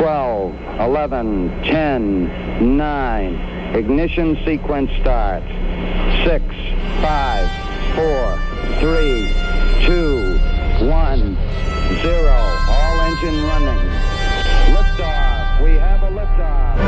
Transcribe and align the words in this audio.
12, 0.00 0.56
11, 0.80 1.62
10, 1.62 2.78
9. 2.78 3.34
Ignition 3.76 4.38
sequence 4.46 4.90
start. 4.98 5.42
6, 6.24 6.42
5, 7.02 7.50
4, 7.96 8.38
3, 8.80 9.28
2, 9.84 10.38
1, 10.88 11.36
0. 12.00 12.32
All 12.70 13.00
engine 13.02 13.44
running. 13.44 13.82
Liftoff. 14.72 15.60
We 15.62 15.72
have 15.74 16.02
a 16.02 16.10
liftoff. 16.16 16.80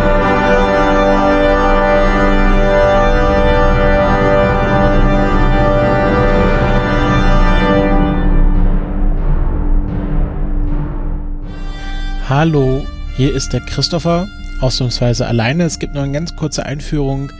Hallo, 12.24 12.86
hier 13.22 13.36
ist 13.36 13.52
der 13.52 13.60
Christopher, 13.60 14.26
ausnahmsweise 14.60 15.24
alleine. 15.28 15.62
Es 15.62 15.78
gibt 15.78 15.94
noch 15.94 16.02
eine 16.02 16.10
ganz 16.10 16.34
kurze 16.34 16.66
Einführung 16.66 17.30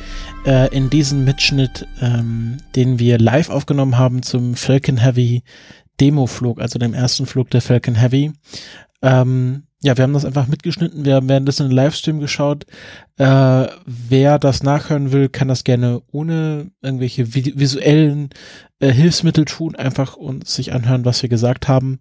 äh, 0.47 0.73
in 0.73 0.91
diesen 0.91 1.25
Mitschnitt, 1.25 1.89
ähm, 2.01 2.59
den 2.77 3.01
wir 3.01 3.19
live 3.19 3.51
aufgenommen 3.51 3.99
haben 3.99 4.23
zum 4.23 4.55
Falcon 4.55 4.97
Heavy 4.97 5.43
Demo-Flug, 6.01 6.61
also 6.61 6.79
dem 6.79 6.95
ersten 6.95 7.27
Flug 7.27 7.51
der 7.51 7.63
Falcon 7.63 7.97
Heavy. 7.97 8.33
Ähm, 9.03 9.65
ja, 9.85 9.97
wir 9.97 10.05
haben 10.05 10.13
das 10.13 10.25
einfach 10.25 10.47
mitgeschnitten. 10.47 11.05
Wir 11.05 11.17
haben 11.17 11.29
währenddessen 11.29 11.65
einen 11.65 11.73
Livestream 11.73 12.21
geschaut. 12.21 12.67
Äh, 13.17 13.67
wer 13.85 14.39
das 14.39 14.63
nachhören 14.63 15.11
will, 15.11 15.29
kann 15.29 15.49
das 15.49 15.65
gerne 15.65 16.03
ohne 16.13 16.71
irgendwelche 16.83 17.35
vi 17.35 17.53
visuellen 17.57 18.31
äh, 18.79 18.93
Hilfsmittel 18.93 19.45
tun, 19.45 19.75
einfach 19.75 20.17
und 20.17 20.47
sich 20.47 20.73
anhören, 20.73 21.05
was 21.05 21.21
wir 21.23 21.29
gesagt 21.29 21.67
haben. 21.67 21.99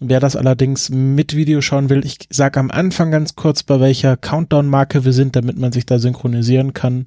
Wer 0.00 0.20
das 0.20 0.36
allerdings 0.36 0.90
mit 0.90 1.34
Video 1.34 1.62
schauen 1.62 1.88
will, 1.88 2.04
ich 2.04 2.18
sage 2.28 2.60
am 2.60 2.70
Anfang 2.70 3.10
ganz 3.10 3.34
kurz, 3.36 3.62
bei 3.62 3.80
welcher 3.80 4.18
Countdown-Marke 4.18 5.06
wir 5.06 5.14
sind, 5.14 5.34
damit 5.34 5.56
man 5.56 5.72
sich 5.72 5.86
da 5.86 5.98
synchronisieren 5.98 6.74
kann. 6.74 7.06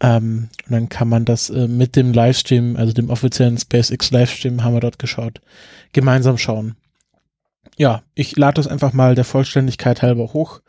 Ähm, 0.00 0.50
und 0.66 0.72
dann 0.72 0.88
kann 0.90 1.08
man 1.08 1.24
das 1.24 1.48
äh, 1.48 1.68
mit 1.68 1.96
dem 1.96 2.12
Livestream, 2.12 2.76
also 2.76 2.92
dem 2.92 3.08
offiziellen 3.08 3.56
SpaceX 3.56 4.10
Livestream, 4.10 4.62
haben 4.62 4.74
wir 4.74 4.80
dort 4.80 4.98
geschaut, 4.98 5.40
gemeinsam 5.92 6.36
schauen 6.36 6.76
ja, 7.78 8.02
ich 8.14 8.36
lade 8.36 8.54
das 8.54 8.66
einfach 8.66 8.92
mal 8.92 9.14
der 9.14 9.24
Vollständigkeit 9.24 10.02
halber 10.02 10.32
hoch. 10.32 10.60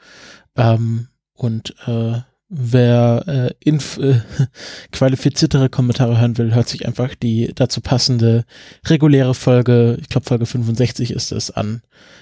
Ähm, 0.55 1.07
und 1.33 1.75
äh, 1.87 2.21
wer 2.49 3.23
äh, 3.27 3.53
inf 3.59 3.97
äh, 3.97 4.21
qualifiziertere 4.91 5.69
Kommentare 5.69 6.19
hören 6.19 6.37
will, 6.37 6.53
hört 6.53 6.69
sich 6.69 6.85
einfach 6.85 7.15
die 7.15 7.51
dazu 7.53 7.81
passende 7.81 8.45
reguläre 8.85 9.33
Folge, 9.33 9.97
ich 9.99 10.09
glaube 10.09 10.25
Folge 10.25 10.45
65 10.45 11.11
ist 11.11 11.31
es, 11.31 11.51
an. 11.51 11.81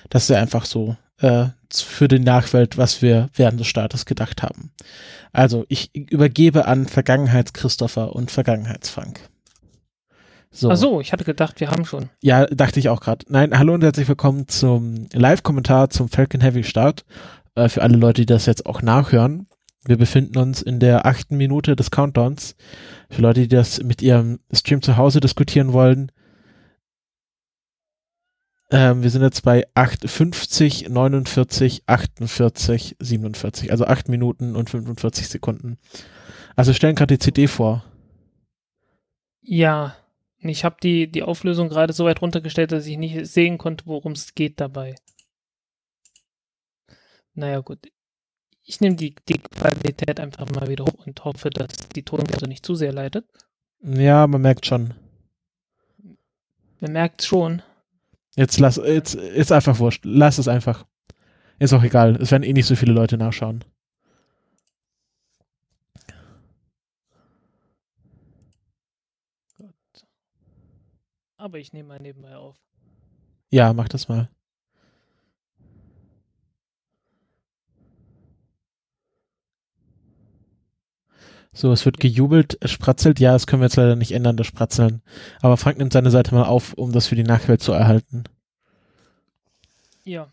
Das 0.09 0.23
ist 0.23 0.29
ja 0.29 0.38
einfach 0.38 0.66
so 0.66 0.95
äh, 1.19 1.47
für 1.73 2.07
die 2.07 2.19
Nachwelt, 2.19 2.77
was 2.77 3.01
wir 3.01 3.29
während 3.33 3.59
des 3.59 3.67
Startes 3.67 4.05
gedacht 4.05 4.41
haben. 4.44 4.72
Also, 5.33 5.66
ich 5.67 5.94
übergebe 5.94 6.67
an 6.67 6.88
Vergangenheits-Christopher 6.88 8.16
und 8.16 8.31
Vergangenheits-Frank. 8.31 9.19
So. 10.58 10.72
Ach 10.72 10.75
so, 10.75 11.02
ich 11.02 11.13
hatte 11.13 11.23
gedacht, 11.23 11.59
wir 11.59 11.69
haben 11.69 11.86
schon. 11.86 12.09
Ja, 12.19 12.47
dachte 12.47 12.80
ich 12.80 12.89
auch 12.89 13.00
gerade. 13.00 13.23
Nein, 13.30 13.55
hallo 13.55 13.75
und 13.75 13.83
herzlich 13.83 14.08
willkommen 14.08 14.47
zum 14.47 15.05
Live-Kommentar 15.13 15.91
zum 15.91 16.09
Falcon 16.09 16.41
Heavy 16.41 16.63
Start. 16.63 17.05
Äh, 17.53 17.69
für 17.69 17.83
alle 17.83 17.95
Leute, 17.95 18.22
die 18.22 18.25
das 18.25 18.47
jetzt 18.47 18.66
auch 18.66 18.81
nachhören. 18.81 19.47
Wir 19.85 20.00
befinden 20.00 20.39
uns 20.39 20.63
in 20.63 20.80
der 20.80 21.05
achten 21.05 21.38
Minute 21.38 21.75
des 21.75 21.91
Countdowns. 21.91 22.55
Für 23.11 23.22
Leute, 23.22 23.41
die 23.41 23.50
das 23.50 23.83
mit 23.83 24.02
ihrem 24.02 24.39
Stream 24.52 24.81
zu 24.81 24.97
Hause 24.97 25.19
diskutieren 25.19 25.73
wollen. 25.73 26.11
Ähm, 28.72 29.03
wir 29.03 29.11
sind 29.11 29.22
jetzt 29.22 29.44
bei 29.44 29.67
8, 29.75 30.09
50, 30.09 30.89
49, 30.89 31.83
48, 31.85 32.95
47. 33.00 33.69
Also 33.69 33.85
8 33.85 34.09
Minuten 34.09 34.55
und 34.55 34.72
45 34.72 35.30
Sekunden. 35.30 35.78
Also 36.55 36.73
stellen 36.73 36.95
gerade 36.95 37.16
die 37.16 37.19
CD 37.19 37.45
vor. 37.45 37.85
Ja, 39.44 39.95
ich 40.40 40.64
habe 40.64 40.78
die, 40.81 41.12
die 41.12 41.24
Auflösung 41.24 41.70
gerade 41.70 41.94
so 41.94 42.06
weit 42.06 42.22
runtergestellt, 42.22 42.72
dass 42.72 42.86
ich 42.86 42.98
nicht 42.98 43.25
sehen 43.28 43.58
konnte, 43.58 43.86
worum 43.86 44.12
es 44.12 44.36
geht 44.36 44.59
dabei. 44.59 44.96
Naja, 47.34 47.59
gut. 47.59 47.80
Ich 48.64 48.81
nehme 48.81 48.96
die, 48.96 49.16
die 49.30 49.40
Qualität 49.40 50.20
einfach 50.20 50.50
mal 50.50 50.68
wieder 50.68 50.86
hoch 50.86 51.06
und 51.06 51.24
hoffe, 51.24 51.50
dass 51.50 51.90
die 51.96 52.03
Tonwerte 52.03 52.48
nicht 52.48 52.66
zu 52.66 52.75
sehr 52.75 52.92
leidet. 52.92 53.25
Ja, 53.81 54.28
man 54.28 54.42
merkt 54.42 54.66
schon. 54.66 54.94
Man 56.80 56.92
merkt 56.92 57.24
schon. 57.24 57.62
Jetzt 58.36 58.59
lass, 58.59 58.78
jetzt 58.78 59.16
ist 59.16 59.52
einfach 59.52 59.80
wurscht. 59.80 60.04
Lass 60.06 60.38
es 60.38 60.48
einfach. 60.48 60.86
Ist 61.59 61.74
auch 61.74 61.84
egal. 61.84 62.18
Es 62.18 62.31
werden 62.31 62.44
eh 62.44 62.54
nicht 62.54 62.68
so 62.68 62.75
viele 62.75 62.94
Leute 62.94 63.18
nachschauen. 63.18 63.64
Aber 71.38 71.59
ich 71.59 71.72
nehme 71.72 71.90
mal 71.90 72.00
nebenbei 72.00 72.36
auf. 72.36 72.58
Ja, 73.50 73.72
mach 73.74 73.88
das 73.88 74.08
mal. 74.08 74.30
So, 81.53 81.72
es 81.72 81.86
wird 81.86 82.00
gejubelt, 82.00 82.58
es 82.62 82.72
spratzelt. 82.72 83.20
Ja, 83.20 83.34
das 83.34 83.48
können 83.48 83.62
wir 83.62 83.66
jetzt 83.66 83.78
leider 83.78 83.96
nicht 83.96 84.12
ändern, 84.12 84.38
das 84.38 84.46
Spratzeln. 84.46 85.02
Aber 85.42 85.58
Frank 85.58 85.78
nimmt 85.78 85.94
seine 85.94 86.12
Seite 86.12 86.36
mal 86.36 86.46
auf, 86.46 86.74
um 86.74 86.92
das 86.92 87.08
für 87.08 87.16
die 87.16 87.24
Nachwelt 87.24 87.62
zu 87.62 87.72
erhalten. 87.72 88.25
Ja. 90.04 90.30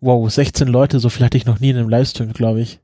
Wow, 0.00 0.30
16 0.30 0.68
Leute, 0.68 1.00
so 1.00 1.08
viel 1.08 1.24
hatte 1.24 1.36
ich 1.36 1.44
noch 1.44 1.60
nie 1.60 1.70
in 1.70 1.76
einem 1.76 1.88
Livestream, 1.88 2.32
glaube 2.32 2.60
ich. 2.60 2.80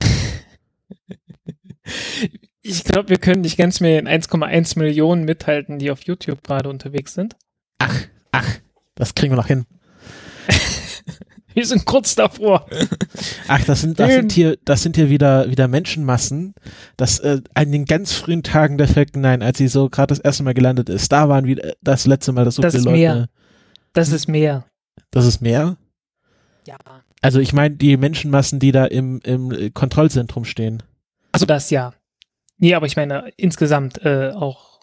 Ich 2.66 2.82
glaube, 2.82 3.10
wir 3.10 3.18
können 3.18 3.42
nicht 3.42 3.58
ganz 3.58 3.80
mehr 3.80 3.98
in 3.98 4.08
1,1 4.08 4.78
Millionen 4.78 5.24
mithalten, 5.26 5.78
die 5.78 5.90
auf 5.90 6.00
YouTube 6.04 6.42
gerade 6.42 6.70
unterwegs 6.70 7.12
sind. 7.12 7.36
Ach, 7.78 7.94
ach, 8.32 8.58
das 8.94 9.14
kriegen 9.14 9.32
wir 9.32 9.36
noch 9.36 9.48
hin. 9.48 9.66
wir 11.54 11.66
sind 11.66 11.84
kurz 11.84 12.14
davor. 12.14 12.66
Ach, 13.48 13.62
das 13.64 13.82
sind, 13.82 14.00
das 14.00 14.14
sind 14.14 14.32
hier, 14.32 14.56
das 14.64 14.82
sind 14.82 14.96
hier 14.96 15.10
wieder, 15.10 15.50
wieder 15.50 15.68
Menschenmassen. 15.68 16.54
Das, 16.96 17.18
äh, 17.18 17.42
an 17.52 17.70
den 17.70 17.84
ganz 17.84 18.12
frühen 18.12 18.42
Tagen 18.42 18.78
der 18.78 18.88
Falcon 18.88 19.20
9, 19.20 19.42
als 19.42 19.58
sie 19.58 19.68
so 19.68 19.90
gerade 19.90 20.14
das 20.14 20.20
erste 20.20 20.42
Mal 20.42 20.54
gelandet 20.54 20.88
ist, 20.88 21.12
da 21.12 21.28
waren 21.28 21.44
wieder 21.44 21.74
das 21.82 22.06
letzte 22.06 22.32
Mal, 22.32 22.46
dass 22.46 22.54
so 22.54 22.62
das 22.62 22.72
viele 22.72 22.80
ist 22.80 22.84
Leute. 22.86 22.98
Mehr. 22.98 23.28
Das 23.92 24.08
ist 24.08 24.26
mehr. 24.26 24.64
Das 25.10 25.26
ist 25.26 25.42
mehr? 25.42 25.76
Ja. 26.66 26.78
Also 27.20 27.40
ich 27.40 27.52
meine 27.52 27.76
die 27.76 27.98
Menschenmassen, 27.98 28.58
die 28.58 28.72
da 28.72 28.86
im, 28.86 29.20
im 29.20 29.74
Kontrollzentrum 29.74 30.46
stehen. 30.46 30.82
Also 31.32 31.44
das 31.44 31.68
ja. 31.68 31.92
Nee, 32.58 32.74
aber 32.74 32.86
ich 32.86 32.96
meine 32.96 33.32
insgesamt 33.36 34.04
äh, 34.04 34.32
auch, 34.34 34.80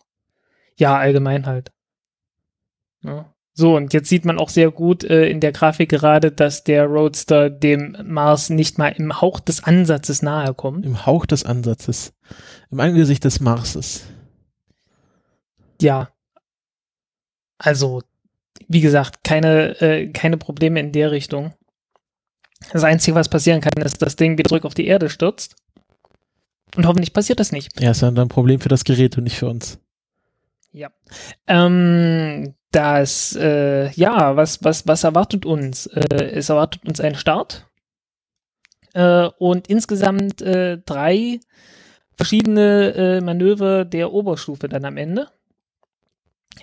ja, 0.78 0.98
allgemein 0.98 1.46
halt. 1.46 1.72
Ja. 3.04 3.34
So, 3.54 3.76
und 3.76 3.94
jetzt 3.94 4.08
sieht 4.08 4.24
man 4.24 4.40
auch 4.40 4.50
sehr 4.50 4.72
gut 4.72 5.04
äh, 5.04 5.28
in 5.28 5.42
der 5.42 5.52
Grafik 5.52 5.90
gerade, 5.90 6.32
dass 6.32 6.64
der 6.64 6.86
Roadster 6.86 7.50
dem 7.50 7.98
Mars 8.04 8.50
nicht 8.50 8.78
mal 8.78 8.90
im 8.90 9.20
Hauch 9.20 9.40
des 9.42 9.64
Ansatzes 9.64 10.22
nahe 10.22 10.54
kommt. 10.54 10.86
Im 10.86 11.06
Hauch 11.06 11.26
des 11.26 11.46
Ansatzes. 11.46 12.14
Im 12.72 12.80
Angesicht 12.80 13.26
des 13.26 13.42
Marses. 13.42 14.06
Ja. 15.82 16.10
Also, 17.58 18.02
wie 18.68 18.82
gesagt, 18.82 19.24
keine, 19.24 19.80
äh, 19.82 20.08
keine 20.08 20.38
Probleme 20.38 20.80
in 20.80 20.94
der 20.94 21.12
Richtung. 21.12 21.54
Das 22.72 22.84
Einzige, 22.84 23.16
was 23.16 23.28
passieren 23.28 23.60
kann, 23.60 23.74
ist, 23.74 24.02
dass 24.02 24.10
das 24.10 24.16
Ding 24.16 24.38
wieder 24.38 24.48
zurück 24.48 24.66
auf 24.66 24.74
die 24.74 24.88
Erde 24.88 25.10
stürzt. 25.10 25.56
Und 26.76 26.86
hoffentlich 26.86 27.14
passiert 27.14 27.40
das 27.40 27.52
nicht. 27.52 27.80
Ja, 27.82 27.92
ist 27.92 28.02
dann 28.02 28.18
ein 28.18 28.30
Problem 28.30 28.60
für 28.60 28.70
das 28.70 28.84
Gerät 28.84 29.18
und 29.18 29.26
nicht 29.26 29.38
für 29.38 29.50
uns. 29.50 29.80
Ja. 30.72 30.90
Ähm, 31.48 32.54
das, 32.72 33.36
äh, 33.36 33.92
ja, 33.92 34.36
was, 34.38 34.64
was, 34.64 34.88
was 34.88 35.04
erwartet 35.04 35.46
uns? 35.46 35.88
Äh, 35.88 36.32
es 36.34 36.50
erwartet 36.50 36.86
uns 36.86 37.02
ein 37.02 37.16
Start. 37.16 37.68
Äh, 38.94 39.30
und 39.38 39.68
insgesamt 39.68 40.42
äh, 40.42 40.78
drei 40.78 41.40
verschiedene 42.16 42.94
äh, 42.94 43.22
Manöver 43.22 43.86
der 43.86 44.14
Oberstufe 44.14 44.70
dann 44.70 44.86
am 44.86 44.98
Ende. 44.98 45.28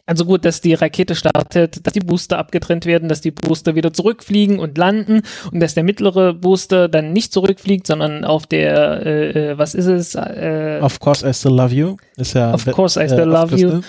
Also 0.06 0.24
gut, 0.24 0.44
dass 0.44 0.60
die 0.60 0.74
Rakete 0.74 1.14
startet, 1.14 1.86
dass 1.86 1.92
die 1.92 2.00
Booster 2.00 2.38
abgetrennt 2.38 2.86
werden, 2.86 3.08
dass 3.08 3.20
die 3.20 3.30
Booster 3.30 3.74
wieder 3.74 3.92
zurückfliegen 3.92 4.58
und 4.58 4.78
landen 4.78 5.22
und 5.52 5.60
dass 5.60 5.74
der 5.74 5.84
mittlere 5.84 6.32
Booster 6.32 6.88
dann 6.88 7.12
nicht 7.12 7.32
zurückfliegt, 7.32 7.86
sondern 7.86 8.24
auf 8.24 8.46
der, 8.46 9.04
äh, 9.04 9.50
äh 9.50 9.58
was 9.58 9.74
ist 9.74 9.86
es? 9.86 10.14
Äh, 10.14 10.80
of 10.82 10.98
course 11.00 11.28
I 11.28 11.34
still 11.34 11.52
love 11.52 11.74
you. 11.74 11.96
Ist 12.16 12.34
ja 12.34 12.54
of 12.54 12.64
course 12.72 13.02
I 13.02 13.06
still 13.06 13.20
äh, 13.20 13.24
love 13.24 13.56
you. 13.56 13.80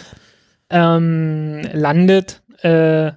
Ähm, 0.69 1.61
landet. 1.73 2.41
Äh, 2.61 3.11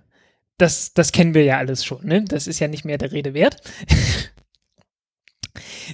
das, 0.59 0.95
das 0.95 1.11
kennen 1.11 1.35
wir 1.35 1.43
ja 1.43 1.59
alles 1.59 1.85
schon, 1.85 2.07
ne? 2.07 2.25
Das 2.25 2.47
ist 2.47 2.61
ja 2.61 2.69
nicht 2.69 2.85
mehr 2.85 2.99
der 2.99 3.11
Rede 3.11 3.35
wert. 3.35 3.57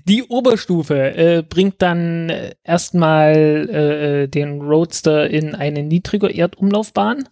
Die 0.07 0.25
Oberstufe 0.25 1.17
äh, 1.17 1.43
bringt 1.43 1.81
dann 1.83 2.31
äh, 2.31 2.55
erstmal 2.65 3.35
äh, 3.35 4.29
den 4.29 4.61
Roadster 4.61 5.29
in 5.29 5.55
eine 5.55 5.83
niedrige 5.83 6.29
Erdumlaufbahn 6.29 7.29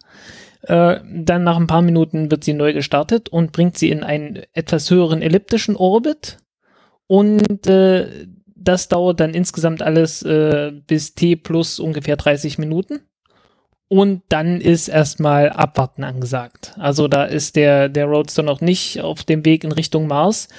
Äh, 0.63 0.99
dann 1.05 1.43
nach 1.43 1.55
ein 1.55 1.67
paar 1.67 1.81
Minuten 1.83 2.29
wird 2.31 2.43
sie 2.43 2.53
neu 2.53 2.73
gestartet 2.73 3.29
und 3.29 3.51
bringt 3.51 3.77
sie 3.77 3.89
in 3.89 4.03
einen 4.03 4.41
etwas 4.53 4.89
höheren 4.89 5.21
elliptischen 5.21 5.75
Orbit. 5.77 6.37
Und 7.05 7.67
äh, 7.67 8.27
das 8.55 8.89
dauert 8.89 9.19
dann 9.19 9.33
insgesamt 9.33 9.81
alles 9.81 10.23
äh, 10.23 10.73
bis 10.87 11.15
T 11.15 11.35
plus 11.37 11.79
ungefähr 11.79 12.17
30 12.17 12.57
Minuten. 12.57 12.99
Und 13.87 14.23
dann 14.27 14.59
ist 14.59 14.89
erstmal 14.89 15.49
Abwarten 15.49 16.03
angesagt. 16.03 16.73
Also 16.77 17.07
da 17.07 17.23
ist 17.23 17.55
der, 17.55 17.87
der 17.87 18.05
Roadster 18.05 18.43
noch 18.43 18.59
nicht 18.59 18.99
auf 18.99 19.23
dem 19.23 19.45
Weg 19.45 19.63
in 19.63 19.71
Richtung 19.71 20.07
Mars, 20.07 20.49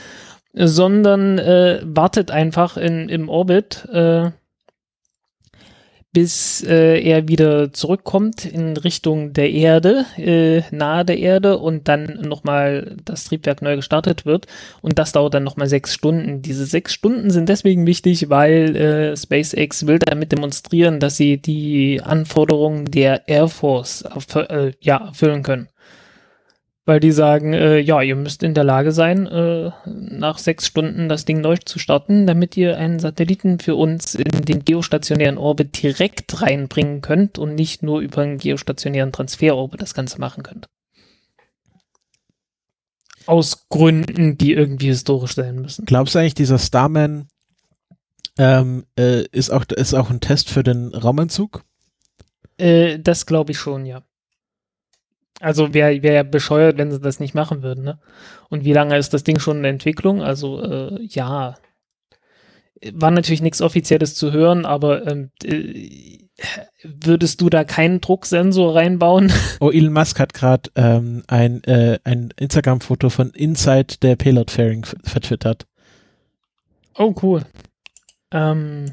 sondern 0.58 1.38
äh, 1.38 1.80
wartet 1.84 2.30
einfach 2.30 2.76
in, 2.76 3.08
im 3.08 3.28
Orbit, 3.28 3.86
äh, 3.92 4.30
bis 6.12 6.64
äh, 6.64 7.00
er 7.00 7.28
wieder 7.28 7.72
zurückkommt 7.72 8.44
in 8.44 8.76
Richtung 8.76 9.34
der 9.34 9.50
Erde, 9.50 10.06
äh, 10.16 10.62
nahe 10.74 11.04
der 11.04 11.18
Erde 11.18 11.58
und 11.58 11.86
dann 11.86 12.22
nochmal 12.22 12.96
das 13.04 13.24
Triebwerk 13.24 13.62
neu 13.62 13.76
gestartet 13.76 14.24
wird. 14.26 14.46
Und 14.80 14.98
das 14.98 15.12
dauert 15.12 15.34
dann 15.34 15.44
nochmal 15.44 15.68
sechs 15.68 15.94
Stunden. 15.94 16.42
Diese 16.42 16.64
sechs 16.64 16.94
Stunden 16.94 17.30
sind 17.30 17.48
deswegen 17.48 17.86
wichtig, 17.86 18.30
weil 18.30 18.74
äh, 18.74 19.16
SpaceX 19.16 19.86
will 19.86 19.98
damit 19.98 20.32
demonstrieren, 20.32 20.98
dass 20.98 21.16
sie 21.16 21.40
die 21.40 22.00
Anforderungen 22.02 22.86
der 22.86 23.28
Air 23.28 23.48
Force 23.48 24.02
erf 24.02 24.34
äh, 24.34 24.72
ja, 24.80 24.96
erfüllen 25.08 25.42
können 25.42 25.68
weil 26.88 27.00
die 27.00 27.12
sagen, 27.12 27.52
äh, 27.52 27.80
ja, 27.80 28.00
ihr 28.00 28.16
müsst 28.16 28.42
in 28.42 28.54
der 28.54 28.64
Lage 28.64 28.92
sein, 28.92 29.26
äh, 29.26 29.70
nach 29.84 30.38
sechs 30.38 30.66
Stunden 30.66 31.10
das 31.10 31.26
Ding 31.26 31.42
neu 31.42 31.58
zu 31.58 31.78
starten, 31.78 32.26
damit 32.26 32.56
ihr 32.56 32.78
einen 32.78 32.98
Satelliten 32.98 33.58
für 33.58 33.74
uns 33.74 34.14
in 34.14 34.46
den 34.46 34.64
geostationären 34.64 35.36
Orbit 35.36 35.82
direkt 35.82 36.40
reinbringen 36.40 37.02
könnt 37.02 37.38
und 37.38 37.54
nicht 37.54 37.82
nur 37.82 38.00
über 38.00 38.22
einen 38.22 38.38
geostationären 38.38 39.12
Transferorbit 39.12 39.82
das 39.82 39.92
Ganze 39.92 40.18
machen 40.18 40.42
könnt. 40.42 40.66
Aus 43.26 43.68
Gründen, 43.68 44.38
die 44.38 44.54
irgendwie 44.54 44.86
historisch 44.86 45.34
sein 45.34 45.56
müssen. 45.56 45.84
Glaubst 45.84 46.14
du 46.14 46.20
eigentlich, 46.20 46.36
dieser 46.36 46.58
Starman 46.58 47.28
ähm, 48.38 48.86
äh, 48.98 49.26
ist, 49.30 49.50
auch, 49.50 49.66
ist 49.66 49.92
auch 49.92 50.08
ein 50.08 50.20
Test 50.20 50.48
für 50.48 50.62
den 50.62 50.94
Raumanzug? 50.94 51.64
Äh, 52.56 52.98
das 52.98 53.26
glaube 53.26 53.52
ich 53.52 53.58
schon, 53.58 53.84
ja. 53.84 54.04
Also 55.40 55.72
wäre 55.72 56.02
wär 56.02 56.12
ja 56.12 56.22
bescheuert, 56.24 56.78
wenn 56.78 56.90
sie 56.90 57.00
das 57.00 57.20
nicht 57.20 57.34
machen 57.34 57.62
würden, 57.62 57.84
ne? 57.84 57.98
Und 58.48 58.64
wie 58.64 58.72
lange 58.72 58.96
ist 58.96 59.14
das 59.14 59.24
Ding 59.24 59.38
schon 59.38 59.58
in 59.58 59.64
Entwicklung? 59.64 60.22
Also 60.22 60.62
äh, 60.62 61.02
ja, 61.02 61.56
war 62.92 63.10
natürlich 63.10 63.42
nichts 63.42 63.60
Offizielles 63.60 64.14
zu 64.14 64.32
hören, 64.32 64.64
aber 64.64 65.06
ähm, 65.06 65.30
äh, 65.44 66.18
würdest 66.82 67.40
du 67.40 67.50
da 67.50 67.64
keinen 67.64 68.00
Drucksensor 68.00 68.74
reinbauen? 68.74 69.32
Oh, 69.60 69.70
Elon 69.70 69.92
Musk 69.92 70.20
hat 70.20 70.34
gerade 70.34 70.70
ähm, 70.76 71.24
ein, 71.26 71.64
äh, 71.64 71.98
ein 72.04 72.32
Instagram-Foto 72.36 73.10
von 73.10 73.30
Inside 73.30 73.96
der 74.02 74.14
Payload 74.16 74.52
Fairing 74.52 74.84
vertwittert. 75.02 75.66
Oh, 76.96 77.14
cool. 77.22 77.42
Ähm, 78.30 78.92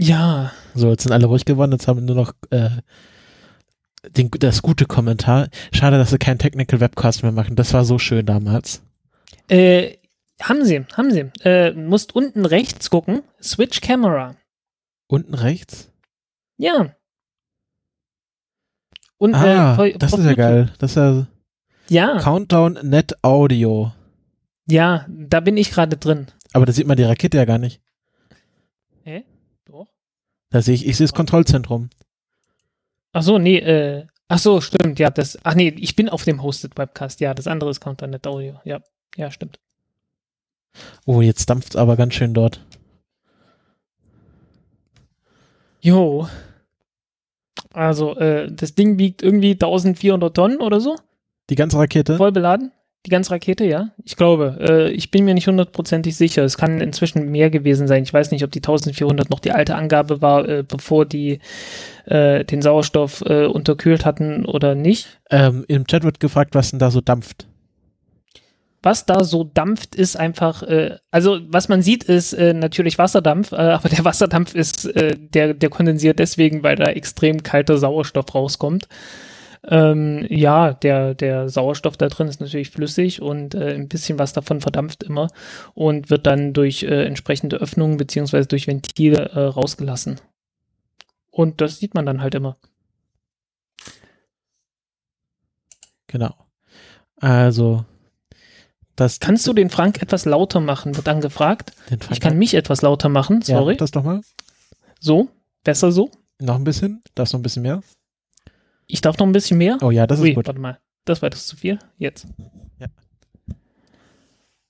ja. 0.00 0.52
So, 0.74 0.90
jetzt 0.90 1.02
sind 1.02 1.12
alle 1.12 1.26
ruhig 1.26 1.44
geworden, 1.44 1.72
jetzt 1.72 1.86
haben 1.88 2.00
wir 2.00 2.06
nur 2.14 2.16
noch 2.16 2.32
äh, 2.50 2.70
den, 4.16 4.30
das 4.30 4.62
gute 4.62 4.86
Kommentar. 4.86 5.48
Schade, 5.72 5.98
dass 5.98 6.10
sie 6.10 6.18
keinen 6.18 6.38
Technical 6.38 6.80
Webcast 6.80 7.22
mehr 7.22 7.32
machen. 7.32 7.56
Das 7.56 7.72
war 7.74 7.84
so 7.84 7.98
schön 7.98 8.24
damals. 8.24 8.82
Äh, 9.48 9.96
haben 10.40 10.64
sie, 10.64 10.84
haben 10.96 11.10
sie. 11.10 11.30
Äh, 11.44 11.72
musst 11.72 12.14
unten 12.14 12.46
rechts 12.46 12.88
gucken. 12.88 13.22
Switch 13.42 13.80
Camera. 13.80 14.36
Unten 15.08 15.34
rechts? 15.34 15.90
Ja. 16.56 16.94
Und, 19.18 19.34
ah, 19.34 19.84
äh, 19.84 19.98
das 19.98 20.12
ist 20.14 20.24
ja 20.24 20.34
geil. 20.34 20.72
Das 20.78 20.92
ist 20.92 20.96
ja 20.96 21.26
Ja, 21.88 22.18
Countdown 22.20 22.78
Net 22.82 23.22
Audio. 23.22 23.92
ja, 24.66 25.04
da 25.08 25.40
bin 25.40 25.56
ich 25.58 25.72
gerade 25.72 25.96
drin. 25.98 26.28
Aber 26.52 26.64
da 26.64 26.72
sieht 26.72 26.86
man 26.86 26.96
die 26.96 27.02
Rakete 27.02 27.36
ja 27.36 27.44
gar 27.44 27.58
nicht. 27.58 27.82
Da 30.50 30.62
sehe 30.62 30.74
ich, 30.74 30.86
ich 30.86 30.96
sehe 30.96 31.04
das 31.06 31.14
Kontrollzentrum. 31.14 31.90
Ach 33.12 33.22
so, 33.22 33.38
nee, 33.38 33.58
äh, 33.58 34.06
ach 34.28 34.38
so, 34.38 34.60
stimmt, 34.60 34.98
ja, 34.98 35.10
das, 35.10 35.38
ach 35.44 35.54
nee, 35.54 35.68
ich 35.68 35.96
bin 35.96 36.08
auf 36.08 36.24
dem 36.24 36.42
Hosted 36.42 36.76
Webcast, 36.76 37.20
ja, 37.20 37.34
das 37.34 37.46
andere 37.46 37.70
ist 37.70 37.80
Counternet 37.80 38.26
Audio, 38.26 38.60
ja, 38.64 38.80
ja, 39.16 39.30
stimmt. 39.30 39.58
Oh, 41.06 41.20
jetzt 41.20 41.50
dampft 41.50 41.70
es 41.70 41.76
aber 41.76 41.96
ganz 41.96 42.14
schön 42.14 42.34
dort. 42.34 42.64
Jo. 45.80 46.28
Also, 47.72 48.16
äh, 48.16 48.50
das 48.52 48.74
Ding 48.74 48.98
wiegt 48.98 49.22
irgendwie 49.22 49.52
1400 49.52 50.34
Tonnen 50.34 50.60
oder 50.60 50.80
so, 50.80 50.96
Die 51.48 51.54
ganze 51.56 51.78
Rakete? 51.78 52.16
voll 52.16 52.32
beladen. 52.32 52.72
Die 53.06 53.10
ganze 53.10 53.30
Rakete, 53.30 53.64
ja. 53.64 53.92
Ich 54.04 54.16
glaube, 54.16 54.58
äh, 54.60 54.90
ich 54.90 55.10
bin 55.10 55.24
mir 55.24 55.32
nicht 55.32 55.46
hundertprozentig 55.46 56.14
sicher. 56.14 56.44
Es 56.44 56.58
kann 56.58 56.82
inzwischen 56.82 57.30
mehr 57.30 57.48
gewesen 57.48 57.88
sein. 57.88 58.02
Ich 58.02 58.12
weiß 58.12 58.30
nicht, 58.30 58.44
ob 58.44 58.52
die 58.52 58.58
1400 58.58 59.30
noch 59.30 59.40
die 59.40 59.52
alte 59.52 59.74
Angabe 59.74 60.20
war, 60.20 60.46
äh, 60.46 60.62
bevor 60.68 61.06
die 61.06 61.40
äh, 62.04 62.44
den 62.44 62.60
Sauerstoff 62.60 63.22
äh, 63.24 63.46
unterkühlt 63.46 64.04
hatten 64.04 64.44
oder 64.44 64.74
nicht. 64.74 65.18
Ähm, 65.30 65.64
Im 65.66 65.86
Chat 65.86 66.04
wird 66.04 66.20
gefragt, 66.20 66.54
was 66.54 66.70
denn 66.70 66.78
da 66.78 66.90
so 66.90 67.00
dampft. 67.00 67.46
was 68.82 69.06
da 69.06 69.24
so 69.24 69.44
dampft, 69.44 69.94
ist 69.94 70.18
einfach, 70.18 70.62
äh, 70.62 70.96
also 71.10 71.40
was 71.48 71.70
man 71.70 71.80
sieht, 71.80 72.04
ist 72.04 72.34
äh, 72.34 72.52
natürlich 72.52 72.98
Wasserdampf, 72.98 73.54
aber 73.54 73.88
der 73.88 74.04
Wasserdampf 74.04 74.54
ist, 74.54 74.90
der, 74.94 75.54
der 75.54 75.70
kondensiert 75.70 76.18
deswegen, 76.18 76.62
weil 76.62 76.76
da 76.76 76.84
extrem 76.84 77.42
kalter 77.42 77.78
Sauerstoff 77.78 78.34
rauskommt. 78.34 78.88
Ähm, 79.64 80.26
ja, 80.30 80.72
der, 80.72 81.14
der 81.14 81.48
Sauerstoff 81.50 81.96
da 81.96 82.08
drin 82.08 82.28
ist 82.28 82.40
natürlich 82.40 82.70
flüssig 82.70 83.20
und 83.20 83.54
äh, 83.54 83.74
ein 83.74 83.88
bisschen 83.88 84.18
was 84.18 84.32
davon 84.32 84.60
verdampft 84.60 85.02
immer 85.02 85.28
und 85.74 86.08
wird 86.08 86.26
dann 86.26 86.54
durch 86.54 86.82
äh, 86.82 87.04
entsprechende 87.04 87.56
Öffnungen 87.56 87.98
beziehungsweise 87.98 88.48
durch 88.48 88.66
Ventile 88.66 89.30
äh, 89.30 89.40
rausgelassen. 89.40 90.18
Und 91.30 91.60
das 91.60 91.78
sieht 91.78 91.94
man 91.94 92.06
dann 92.06 92.22
halt 92.22 92.34
immer. 92.34 92.56
Genau. 96.06 96.34
Also, 97.16 97.84
das. 98.96 99.20
Kannst 99.20 99.46
du 99.46 99.52
den 99.52 99.70
Frank 99.70 100.02
etwas 100.02 100.24
lauter 100.24 100.60
machen, 100.60 100.96
wird 100.96 101.06
dann 101.06 101.20
gefragt. 101.20 101.72
Ich 102.10 102.20
kann 102.20 102.36
mich 102.36 102.54
etwas 102.54 102.82
lauter 102.82 103.08
machen, 103.08 103.42
sorry. 103.42 103.74
Ja, 103.74 103.78
das 103.78 103.90
doch 103.90 104.02
mal. 104.02 104.22
So, 104.98 105.28
besser 105.62 105.92
so. 105.92 106.10
Noch 106.40 106.56
ein 106.56 106.64
bisschen. 106.64 107.02
Das 107.14 107.32
noch 107.32 107.40
ein 107.40 107.42
bisschen 107.42 107.62
mehr. 107.62 107.82
Ich 108.92 109.00
darf 109.00 109.18
noch 109.18 109.26
ein 109.26 109.32
bisschen 109.32 109.58
mehr. 109.58 109.78
Oh 109.82 109.90
ja, 109.90 110.06
das 110.06 110.18
ist 110.18 110.24
Ui, 110.24 110.34
gut. 110.34 110.46
warte 110.46 110.60
mal. 110.60 110.78
Das 111.04 111.22
war 111.22 111.28
etwas 111.28 111.46
zu 111.46 111.56
viel. 111.56 111.78
Jetzt. 111.98 112.26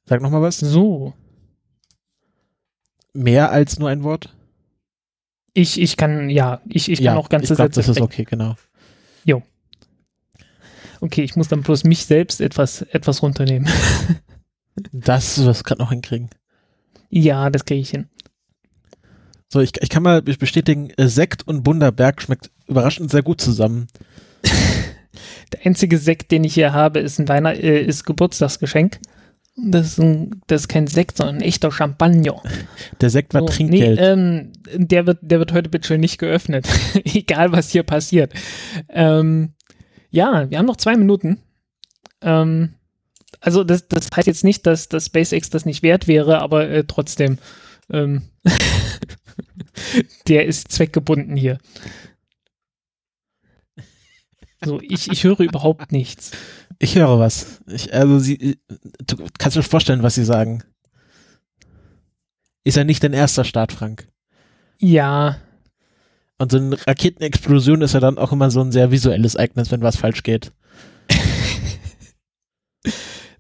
Sag 0.04 0.22
noch 0.22 0.30
mal 0.30 0.42
was. 0.42 0.58
So. 0.58 1.14
Mehr 3.12 3.50
als 3.50 3.78
nur 3.78 3.88
ein 3.88 4.02
Wort? 4.02 4.34
Ich, 5.52 5.80
ich 5.80 5.96
kann, 5.96 6.30
ja, 6.30 6.60
ich, 6.68 6.90
ich 6.90 6.98
kann 6.98 7.04
ja, 7.04 7.16
auch 7.16 7.28
ganze 7.28 7.52
ich 7.52 7.56
glaub, 7.56 7.68
Sätze 7.68 7.80
das 7.80 7.88
ist 7.88 8.00
okay, 8.00 8.24
genau. 8.24 8.56
Okay, 11.00 11.22
ich 11.22 11.34
muss 11.34 11.48
dann 11.48 11.62
bloß 11.62 11.84
mich 11.84 12.04
selbst 12.04 12.40
etwas, 12.40 12.82
etwas 12.82 13.22
runternehmen. 13.22 13.68
Das 14.92 15.34
du 15.34 15.52
gerade 15.64 15.82
noch 15.82 15.90
hinkriegen. 15.90 16.30
ja, 17.10 17.50
das 17.50 17.66
kriege 17.66 17.80
ich 17.80 17.90
hin. 17.90 18.08
So, 19.52 19.60
ich, 19.60 19.72
ich 19.78 19.90
kann 19.90 20.02
mal 20.02 20.22
bestätigen, 20.22 20.90
Sekt 20.96 21.46
und 21.46 21.64
Bunderberg 21.64 22.22
schmeckt 22.22 22.50
überraschend 22.66 23.10
sehr 23.10 23.22
gut 23.22 23.42
zusammen. 23.42 23.88
Der 25.52 25.66
einzige 25.66 25.99
Sekt, 25.99 26.30
den 26.30 26.44
ich 26.44 26.54
hier 26.54 26.73
habe, 26.73 27.00
ist 27.00 27.18
ein 27.18 27.28
Weihnacht, 27.28 27.59
äh, 27.59 27.82
ist 27.82 28.04
Geburtstagsgeschenk. 28.04 29.00
Das 29.56 29.87
ist, 29.87 29.99
ein, 29.99 30.40
das 30.47 30.62
ist 30.62 30.68
kein 30.68 30.87
Sekt, 30.87 31.16
sondern 31.16 31.37
ein 31.37 31.42
echter 31.42 31.73
Champagner. 31.73 32.40
Der 33.00 33.11
Sekt 33.11 33.35
war 33.35 33.42
So, 33.42 33.49
Trinkgeld. 33.49 33.99
Nee, 33.99 34.06
ähm, 34.06 34.52
der, 34.75 35.06
wird, 35.06 35.18
der 35.23 35.38
wird 35.38 35.52
heute 35.52 35.68
bitte 35.68 35.88
schön 35.88 36.00
nicht 36.00 36.18
geöffnet. 36.18 36.68
Egal, 37.04 37.52
was 37.52 37.70
hier 37.70 37.82
passiert. 37.82 38.32
Ähm, 38.88 39.54
ja, 40.11 40.49
wir 40.50 40.59
haben 40.59 40.66
noch 40.66 40.76
zwei 40.76 40.97
Minuten. 40.97 41.38
Ähm, 42.23 42.75
also 43.40 43.64
das, 43.64 43.88
das 43.88 44.09
heißt 44.14 44.26
jetzt 44.26 44.44
nicht, 44.44 44.66
dass, 44.66 44.88
dass 44.88 45.06
SpaceX 45.06 45.50
das 45.50 45.66
nicht 45.66 45.82
wert 45.82 46.06
wäre, 46.06 46.40
aber 46.40 46.68
äh, 46.68 46.85
trotzdem. 46.87 47.38
Ähm, 47.90 48.23
der 50.28 50.47
ist 50.47 50.70
zweckgebunden 50.70 51.37
hier. 51.37 51.59
So, 54.64 54.80
ich, 54.82 55.10
ich 55.10 55.24
höre 55.24 55.40
überhaupt 55.40 55.90
nichts. 55.92 56.32
ich 56.78 56.94
höre 56.96 57.18
was. 57.18 57.60
Ich, 57.66 57.92
also 57.94 58.18
sie, 58.18 58.34
äh, 58.52 58.56
du 59.06 59.16
kannst 59.38 59.56
dir 59.56 59.62
vorstellen, 59.62 60.02
was 60.02 60.14
sie 60.16 60.24
sagen. 60.24 60.62
Ist 62.64 62.76
ja 62.76 62.84
nicht 62.84 63.02
dein 63.02 63.14
erster 63.14 63.44
Start, 63.44 63.72
Frank. 63.72 64.06
Ja, 64.78 65.36
Und 66.38 66.52
so 66.52 66.58
eine 66.58 66.76
Raketenexplosion 66.86 67.80
ist 67.82 67.94
ja 67.94 68.00
dann 68.00 68.18
auch 68.18 68.32
immer 68.32 68.50
so 68.50 68.60
ein 68.60 68.72
sehr 68.72 68.90
visuelles 68.90 69.34
Ereignis, 69.34 69.70
wenn 69.70 69.80
was 69.82 69.96
falsch 69.96 70.22
geht. 70.22 70.52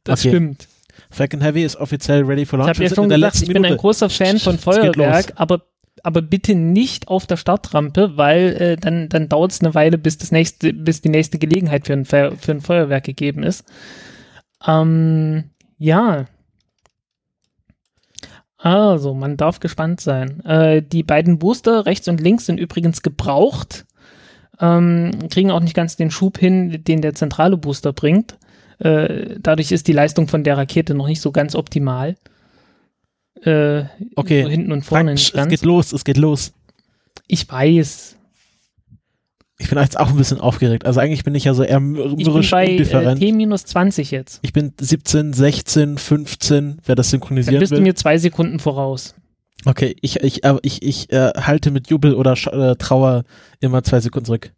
das 0.04 0.20
Okay. 0.20 0.28
stimmt. 0.30 0.68
Falcon 1.10 1.40
Heavy 1.40 1.64
ist 1.64 1.76
offiziell 1.76 2.22
ready 2.24 2.46
for 2.46 2.58
Ich 2.58 2.66
launch. 2.66 2.68
habe 2.70 2.78
Wir 2.80 2.88
ja 2.88 2.94
schon 2.94 3.04
in 3.04 3.10
der 3.10 3.18
gesagt, 3.18 3.34
letzten 3.34 3.44
ich 3.44 3.48
bin 3.48 3.56
ein 3.58 3.62
Minute. 3.62 3.80
großer 3.80 4.08
Fan 4.10 4.38
von. 4.38 4.58
Feuerwerk, 4.58 5.32
aber 5.36 5.66
aber 6.02 6.22
bitte 6.22 6.54
nicht 6.54 7.08
auf 7.08 7.26
der 7.26 7.36
Startrampe, 7.36 8.16
weil 8.16 8.56
äh, 8.60 8.76
dann, 8.76 9.08
dann 9.08 9.28
dauert 9.28 9.52
es 9.52 9.60
eine 9.60 9.74
Weile, 9.74 9.98
bis 9.98 10.18
das 10.18 10.32
nächste, 10.32 10.72
bis 10.72 11.00
die 11.00 11.08
nächste 11.08 11.38
Gelegenheit 11.38 11.86
für 11.86 11.92
ein, 11.92 12.04
Fe 12.04 12.32
für 12.38 12.52
ein 12.52 12.60
Feuerwerk 12.60 13.04
gegeben 13.04 13.42
ist. 13.42 13.64
Ähm, 14.66 15.44
ja. 15.78 16.26
Also, 18.56 19.14
man 19.14 19.36
darf 19.36 19.60
gespannt 19.60 20.00
sein. 20.00 20.44
Äh, 20.44 20.82
die 20.82 21.02
beiden 21.02 21.38
Booster 21.38 21.86
rechts 21.86 22.08
und 22.08 22.20
links 22.20 22.46
sind 22.46 22.58
übrigens 22.58 23.02
gebraucht. 23.02 23.86
Ähm, 24.60 25.12
kriegen 25.30 25.50
auch 25.50 25.60
nicht 25.60 25.74
ganz 25.74 25.96
den 25.96 26.10
Schub 26.10 26.38
hin, 26.38 26.84
den 26.84 27.00
der 27.00 27.14
zentrale 27.14 27.56
Booster 27.56 27.94
bringt. 27.94 28.36
Äh, 28.78 29.36
dadurch 29.40 29.72
ist 29.72 29.88
die 29.88 29.92
Leistung 29.92 30.28
von 30.28 30.44
der 30.44 30.58
Rakete 30.58 30.94
noch 30.94 31.06
nicht 31.06 31.20
so 31.22 31.32
ganz 31.32 31.54
optimal. 31.54 32.16
Äh, 33.42 33.84
okay. 34.16 34.42
So 34.42 34.48
hinten 34.48 34.72
und 34.72 34.84
vorne 34.84 35.16
Frank, 35.16 35.52
Es 35.52 35.60
geht 35.60 35.64
los, 35.66 35.92
es 35.92 36.04
geht 36.04 36.16
los. 36.16 36.52
Ich 37.26 37.50
weiß. 37.50 38.16
Ich 39.58 39.68
bin 39.68 39.78
jetzt 39.78 40.00
auch 40.00 40.08
ein 40.08 40.16
bisschen 40.16 40.40
aufgeregt. 40.40 40.86
Also 40.86 41.00
eigentlich 41.00 41.22
bin 41.22 41.34
ich 41.34 41.44
ja 41.44 41.52
so 41.52 41.62
eher 41.62 41.80
mürrisch 41.80 42.52
indifferent. 42.52 43.22
Äh, 43.22 43.32
T-20 43.32 44.10
jetzt. 44.10 44.40
Ich 44.42 44.54
bin 44.54 44.72
17, 44.78 45.34
16, 45.34 45.98
15, 45.98 46.80
wer 46.84 46.94
das 46.94 47.10
synchronisiert 47.10 47.54
Dann 47.54 47.60
bist 47.60 47.72
will. 47.72 47.78
du 47.78 47.82
mir 47.82 47.94
zwei 47.94 48.16
Sekunden 48.16 48.58
voraus. 48.58 49.14
Okay, 49.66 49.94
ich, 50.00 50.16
ich, 50.20 50.44
äh, 50.44 50.56
ich, 50.62 50.82
ich 50.82 51.12
äh, 51.12 51.32
halte 51.36 51.70
mit 51.70 51.90
Jubel 51.90 52.14
oder 52.14 52.32
äh, 52.32 52.76
Trauer 52.76 53.24
immer 53.60 53.82
zwei 53.82 54.00
Sekunden 54.00 54.24
zurück. 54.24 54.52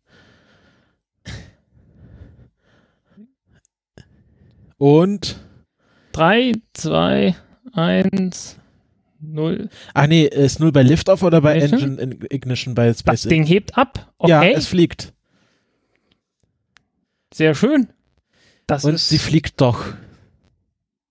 Und? 4.79 5.41
Drei, 6.13 6.53
zwei, 6.75 7.35
eins, 7.73 8.57
null. 9.23 9.69
Ach 9.95 10.07
nee, 10.07 10.25
ist 10.25 10.61
null 10.61 10.73
bei 10.73 10.83
Liftoff 10.83 11.23
oder 11.23 11.41
bei 11.41 11.59
Engine 11.59 12.19
Ignition 12.31 12.75
bei 12.75 12.93
Space? 12.93 13.23
Das 13.23 13.23
Ding 13.23 13.45
hebt 13.45 13.79
ab. 13.79 14.13
Okay. 14.19 14.31
Ja, 14.31 14.45
es 14.45 14.67
fliegt. 14.67 15.13
Sehr 17.33 17.55
schön. 17.55 17.89
Das 18.67 18.85
Und 18.85 18.99
sie 18.99 19.19
fliegt 19.19 19.61
doch. 19.61 19.85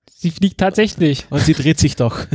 Sie 0.10 0.32
fliegt 0.32 0.60
tatsächlich. 0.60 1.26
Und 1.30 1.42
sie 1.42 1.54
dreht 1.54 1.80
sich 1.80 1.96
doch. 1.96 2.28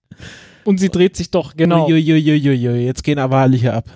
Und 0.64 0.78
sie 0.78 0.88
dreht 0.88 1.16
sich 1.16 1.30
doch, 1.30 1.54
genau. 1.56 1.86
Uiuiuiui, 1.86 2.84
jetzt 2.84 3.04
gehen 3.04 3.18
aber 3.20 3.36
alle 3.36 3.56
hier 3.56 3.74
ab. 3.74 3.88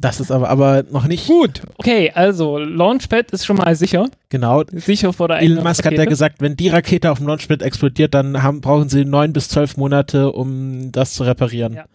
Das 0.00 0.20
ist 0.20 0.30
aber, 0.30 0.48
aber 0.48 0.84
noch 0.92 1.08
nicht. 1.08 1.26
Gut, 1.26 1.62
okay, 1.76 2.12
also 2.14 2.56
Launchpad 2.56 3.32
ist 3.32 3.44
schon 3.44 3.56
mal 3.56 3.74
sicher. 3.74 4.08
Genau. 4.28 4.62
Sicher 4.70 5.12
vor 5.12 5.26
der 5.26 5.40
Elon 5.40 5.64
Musk 5.64 5.84
Rakete. 5.84 6.00
hat 6.00 6.04
ja 6.04 6.08
gesagt, 6.08 6.40
wenn 6.40 6.54
die 6.54 6.68
Rakete 6.68 7.10
auf 7.10 7.18
dem 7.18 7.26
Launchpad 7.26 7.62
explodiert, 7.62 8.14
dann 8.14 8.44
haben, 8.44 8.60
brauchen 8.60 8.88
sie 8.88 9.04
neun 9.04 9.32
bis 9.32 9.48
zwölf 9.48 9.76
Monate, 9.76 10.30
um 10.30 10.92
das 10.92 11.14
zu 11.14 11.24
reparieren. 11.24 11.74
Ja. 11.74 11.86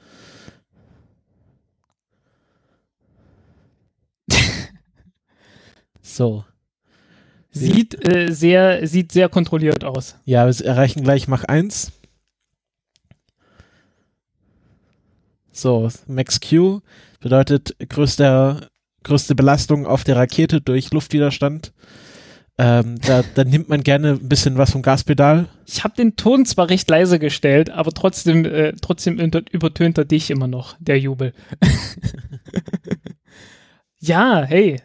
so. 6.01 6.43
Sieht 7.51 8.05
äh, 8.05 8.33
sehr, 8.33 8.85
sieht 8.85 9.13
sehr 9.13 9.29
kontrolliert 9.29 9.85
aus. 9.85 10.17
Ja, 10.25 10.45
wir 10.45 10.65
erreichen 10.65 11.03
gleich 11.03 11.29
Mach 11.29 11.45
1. 11.45 11.93
So, 15.53 15.87
Max 16.07 16.41
Q 16.41 16.81
bedeutet 17.21 17.75
größte, 17.87 18.69
größte 19.03 19.35
Belastung 19.35 19.85
auf 19.85 20.03
der 20.03 20.15
Rakete 20.15 20.61
durch 20.61 20.91
Luftwiderstand. 20.91 21.73
Ähm, 22.57 22.99
da, 23.01 23.23
da 23.35 23.43
nimmt 23.43 23.69
man 23.69 23.83
gerne 23.83 24.11
ein 24.11 24.29
bisschen 24.29 24.57
was 24.57 24.71
vom 24.71 24.81
Gaspedal. 24.81 25.47
Ich 25.65 25.83
habe 25.83 25.95
den 25.95 26.15
Ton 26.15 26.45
zwar 26.45 26.69
recht 26.69 26.89
leise 26.89 27.19
gestellt, 27.19 27.69
aber 27.69 27.91
trotzdem, 27.91 28.45
äh, 28.45 28.73
trotzdem 28.81 29.19
übertönt 29.19 29.97
er 29.97 30.05
dich 30.05 30.31
immer 30.31 30.47
noch, 30.47 30.75
der 30.79 30.99
Jubel. 30.99 31.33
ja, 33.99 34.43
hey. 34.43 34.81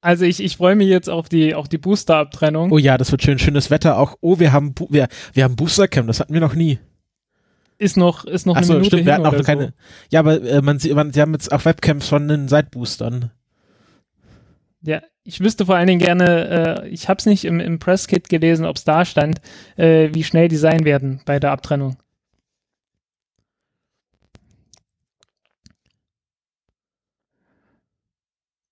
Also 0.00 0.24
ich, 0.24 0.42
ich 0.42 0.56
freue 0.56 0.76
mich 0.76 0.88
jetzt 0.88 1.08
auf 1.08 1.28
die, 1.28 1.54
auf 1.54 1.68
die 1.68 1.78
Booster-Abtrennung. 1.78 2.72
Oh 2.72 2.78
ja, 2.78 2.98
das 2.98 3.12
wird 3.12 3.22
schön. 3.22 3.38
Schönes 3.38 3.70
Wetter 3.70 3.98
auch. 3.98 4.16
Oh, 4.20 4.38
wir 4.38 4.52
haben, 4.52 4.74
wir, 4.88 5.08
wir 5.32 5.44
haben 5.44 5.56
Boostercam, 5.56 6.06
das 6.06 6.20
hatten 6.20 6.34
wir 6.34 6.40
noch 6.40 6.54
nie 6.54 6.78
ist 7.82 7.96
noch, 7.96 8.24
ist 8.24 8.46
noch 8.46 8.56
Ach 8.56 8.62
so, 8.62 8.74
eine 8.74 8.80
Minute 8.80 8.96
stimmt, 8.96 9.06
wir 9.06 9.14
hatten 9.14 9.26
auch 9.26 9.36
so. 9.36 9.42
keine. 9.42 9.74
Ja, 10.10 10.20
aber 10.20 10.40
äh, 10.40 10.62
man 10.62 10.78
sieht, 10.78 10.94
man, 10.94 11.12
sie 11.12 11.20
haben 11.20 11.32
jetzt 11.32 11.52
auch 11.52 11.64
Webcams 11.64 12.08
von 12.08 12.28
den 12.28 12.48
Sideboostern. 12.48 13.32
Ja, 14.82 15.02
ich 15.24 15.40
wüsste 15.40 15.66
vor 15.66 15.76
allen 15.76 15.88
Dingen 15.88 16.00
gerne, 16.00 16.82
äh, 16.82 16.88
ich 16.88 17.08
habe 17.08 17.18
es 17.18 17.26
nicht 17.26 17.44
im, 17.44 17.60
im 17.60 17.78
Presskit 17.78 18.28
gelesen, 18.28 18.66
ob 18.66 18.76
es 18.76 18.84
da 18.84 19.04
stand, 19.04 19.40
äh, 19.76 20.10
wie 20.12 20.24
schnell 20.24 20.48
die 20.48 20.56
sein 20.56 20.84
werden 20.84 21.20
bei 21.24 21.40
der 21.40 21.50
Abtrennung. 21.50 21.96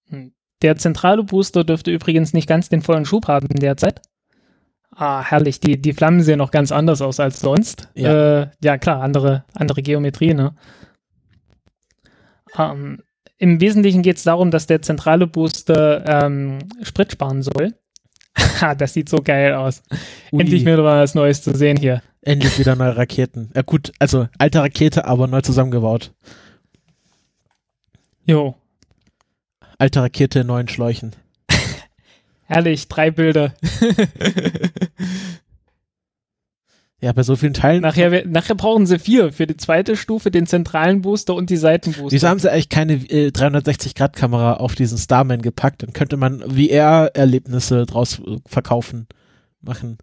Hm. 0.08 0.32
Der 0.62 0.76
zentrale 0.76 1.24
Booster 1.24 1.64
dürfte 1.64 1.90
übrigens 1.90 2.32
nicht 2.32 2.48
ganz 2.48 2.68
den 2.68 2.82
vollen 2.82 3.04
Schub 3.04 3.26
haben 3.26 3.48
derzeit. 3.48 4.02
Ah, 5.00 5.24
herrlich. 5.24 5.60
Die, 5.60 5.80
die 5.80 5.94
Flammen 5.94 6.20
sehen 6.20 6.36
noch 6.36 6.50
ganz 6.50 6.70
anders 6.72 7.00
aus 7.00 7.20
als 7.20 7.40
sonst. 7.40 7.88
Ja, 7.94 8.42
äh, 8.42 8.48
ja 8.62 8.76
klar, 8.76 9.00
andere, 9.00 9.44
andere 9.54 9.80
Geometrie, 9.80 10.34
ne? 10.34 10.54
Ähm, 12.58 13.02
Im 13.38 13.62
Wesentlichen 13.62 14.02
geht 14.02 14.18
es 14.18 14.24
darum, 14.24 14.50
dass 14.50 14.66
der 14.66 14.82
zentrale 14.82 15.26
Booster 15.26 16.04
ähm, 16.06 16.58
Sprit 16.82 17.12
sparen 17.12 17.40
soll. 17.40 17.72
das 18.76 18.92
sieht 18.92 19.08
so 19.08 19.22
geil 19.22 19.54
aus. 19.54 19.82
Ui. 20.32 20.42
Endlich 20.42 20.66
wieder 20.66 20.84
was 20.84 21.14
Neues 21.14 21.42
zu 21.42 21.56
sehen 21.56 21.78
hier. 21.78 22.02
Endlich 22.20 22.58
wieder 22.58 22.76
neue 22.76 22.94
Raketen. 22.94 23.50
Ja 23.54 23.62
gut, 23.62 23.92
also 23.98 24.28
alte 24.36 24.60
Rakete, 24.60 25.06
aber 25.06 25.28
neu 25.28 25.40
zusammengebaut. 25.40 26.12
Jo. 28.26 28.54
Alte 29.78 30.02
Rakete 30.02 30.40
in 30.40 30.48
neuen 30.48 30.68
Schläuchen. 30.68 31.16
Herrlich, 32.50 32.88
drei 32.88 33.12
Bilder. 33.12 33.54
ja, 37.00 37.12
bei 37.12 37.22
so 37.22 37.36
vielen 37.36 37.54
Teilen. 37.54 37.80
Nachher, 37.80 38.26
nachher 38.26 38.56
brauchen 38.56 38.86
sie 38.86 38.98
vier 38.98 39.32
für 39.32 39.46
die 39.46 39.56
zweite 39.56 39.94
Stufe, 39.94 40.32
den 40.32 40.48
zentralen 40.48 41.00
Booster 41.02 41.36
und 41.36 41.48
die 41.48 41.56
Seitenbooster. 41.56 42.10
Wieso 42.10 42.26
haben 42.26 42.40
sie 42.40 42.50
eigentlich 42.50 42.68
keine 42.68 42.94
äh, 42.94 43.28
360-Grad-Kamera 43.28 44.54
auf 44.54 44.74
diesen 44.74 44.98
Starman 44.98 45.42
gepackt? 45.42 45.84
Dann 45.84 45.92
könnte 45.92 46.16
man 46.16 46.40
VR-Erlebnisse 46.40 47.86
draus 47.86 48.18
äh, 48.18 48.38
verkaufen, 48.46 49.06
machen. 49.60 49.98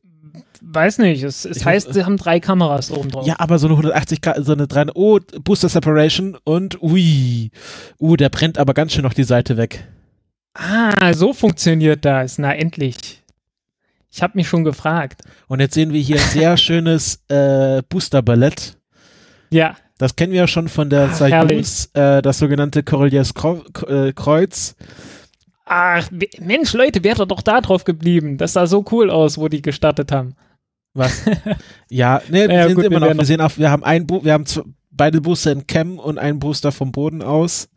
Weiß 0.61 0.99
nicht, 0.99 1.23
es, 1.23 1.43
es 1.43 1.65
heißt, 1.65 1.93
sie 1.93 2.05
haben 2.05 2.15
drei 2.15 2.39
Kameras 2.39 2.91
oben 2.91 3.09
drauf. 3.09 3.27
Ja, 3.27 3.35
aber 3.39 3.59
so 3.59 3.67
eine 3.67 3.73
180 3.73 4.21
Grad, 4.21 4.45
so 4.45 4.53
eine 4.53 4.67
3, 4.67 4.85
oh, 4.95 5.19
Booster 5.43 5.67
Separation 5.67 6.37
und 6.45 6.81
ui, 6.81 7.51
uh, 7.99 8.15
der 8.15 8.29
brennt 8.29 8.57
aber 8.57 8.73
ganz 8.73 8.93
schön 8.93 9.03
noch 9.03 9.13
die 9.13 9.25
Seite 9.25 9.57
weg. 9.57 9.85
Ah, 10.57 11.13
so 11.13 11.33
funktioniert 11.33 12.03
das. 12.03 12.37
Na, 12.37 12.53
endlich. 12.53 13.21
Ich 14.11 14.21
habe 14.23 14.33
mich 14.35 14.47
schon 14.47 14.63
gefragt. 14.63 15.21
Und 15.47 15.59
jetzt 15.59 15.75
sehen 15.75 15.93
wir 15.93 16.01
hier 16.01 16.17
ein 16.17 16.29
sehr 16.29 16.57
schönes 16.57 17.23
äh, 17.27 17.83
Booster-Ballett. 17.87 18.77
Ja. 19.51 19.75
Das 19.99 20.15
kennen 20.15 20.31
wir 20.31 20.41
ja 20.41 20.47
schon 20.47 20.67
von 20.67 20.89
der 20.89 21.09
Soyuz, 21.09 21.89
äh, 21.93 22.21
das 22.21 22.37
sogenannte 22.39 22.83
Corelliers 22.83 23.33
äh, 23.87 24.13
Kreuz. 24.13 24.75
Ach, 25.65 26.07
Mensch, 26.39 26.73
Leute, 26.73 27.03
wäre 27.03 27.27
doch 27.27 27.41
da 27.41 27.61
drauf 27.61 27.83
geblieben. 27.83 28.37
Das 28.37 28.53
sah 28.53 28.67
so 28.67 28.85
cool 28.91 29.09
aus, 29.09 29.37
wo 29.37 29.47
die 29.47 29.61
gestartet 29.61 30.11
haben. 30.11 30.35
Was? 30.93 31.23
ja, 31.89 32.21
ne, 32.29 32.47
wir 32.47 32.67
sehen 32.67 32.75
gut, 32.75 32.85
immer 32.85 32.99
noch. 32.99 33.13
Wir 33.13 33.25
sehen 33.25 33.41
auch, 33.41 33.57
wir 33.57 33.69
haben 33.69 33.83
ein 33.83 34.07
Bo 34.07 34.23
wir 34.23 34.33
haben 34.33 34.45
beide 34.91 35.21
Booster 35.21 35.51
in 35.51 35.67
Chem 35.67 35.99
und 35.99 36.17
einen 36.17 36.39
Booster 36.39 36.71
vom 36.71 36.91
Boden 36.91 37.21
aus. 37.21 37.69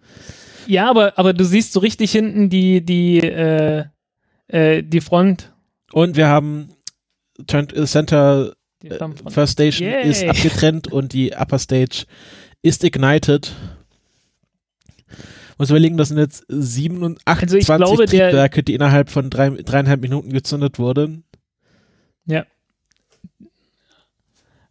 Ja, 0.66 0.88
aber, 0.88 1.18
aber 1.18 1.32
du 1.32 1.44
siehst 1.44 1.72
so 1.72 1.80
richtig 1.80 2.12
hinten 2.12 2.48
die, 2.48 2.84
die, 2.84 3.20
äh, 3.20 3.84
äh, 4.48 4.82
die 4.82 5.00
Front. 5.00 5.52
Und 5.92 6.16
wir 6.16 6.28
haben 6.28 6.70
äh, 7.48 7.84
Center 7.84 8.54
äh, 8.84 8.98
First 9.28 9.54
Station 9.54 9.88
Yay. 9.88 10.08
ist 10.08 10.24
abgetrennt 10.24 10.88
und 10.88 11.12
die 11.12 11.32
Upper 11.34 11.58
Stage 11.58 12.04
ist 12.62 12.84
ignited. 12.84 13.52
Muss 15.58 15.70
überlegen, 15.70 15.98
das 15.98 16.08
sind 16.08 16.18
jetzt 16.18 16.44
27 16.48 17.42
also 17.42 17.56
ich 17.58 17.66
glaube, 17.66 18.06
Triebwerke, 18.06 18.62
die 18.62 18.74
innerhalb 18.74 19.10
von 19.10 19.28
drei, 19.28 19.50
dreieinhalb 19.50 20.00
Minuten 20.00 20.32
gezündet 20.32 20.78
wurden. 20.78 21.24
Ja. 22.24 22.46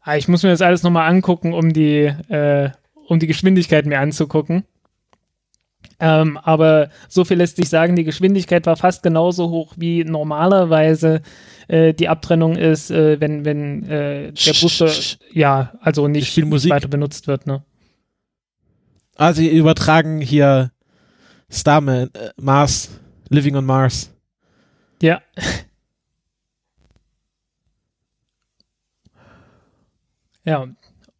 Ah, 0.01 0.17
ich 0.17 0.27
muss 0.27 0.41
mir 0.41 0.49
das 0.49 0.63
alles 0.63 0.81
nochmal 0.81 1.07
angucken, 1.07 1.53
um 1.53 1.73
die, 1.73 2.05
äh, 2.29 2.71
um 3.07 3.19
die 3.19 3.27
Geschwindigkeit 3.27 3.85
mir 3.85 3.99
anzugucken. 3.99 4.63
Ähm, 5.99 6.37
aber 6.37 6.89
so 7.09 7.25
viel 7.25 7.37
lässt 7.37 7.57
sich 7.57 7.69
sagen, 7.69 7.95
die 7.95 8.05
Geschwindigkeit 8.05 8.65
war 8.65 8.77
fast 8.77 9.03
genauso 9.03 9.49
hoch 9.49 9.73
wie 9.77 10.05
normalerweise 10.05 11.21
äh, 11.67 11.93
die 11.93 12.07
Abtrennung 12.07 12.55
ist, 12.55 12.89
äh, 12.89 13.19
wenn, 13.19 13.43
wenn 13.43 13.83
äh, 13.83 14.31
der 14.31 14.53
Booster 14.53 14.89
ja, 15.33 15.73
also 15.81 16.07
nicht, 16.07 16.37
weiter 16.69 16.87
benutzt 16.87 17.27
wird. 17.27 17.45
Ne? 17.47 17.63
Ah, 19.15 19.33
sie 19.33 19.49
übertragen 19.49 20.21
hier 20.21 20.71
Starman, 21.49 22.09
äh, 22.13 22.29
Mars, 22.37 22.89
Living 23.29 23.57
on 23.57 23.65
Mars. 23.65 24.11
Ja. 25.01 25.21
ja. 30.45 30.67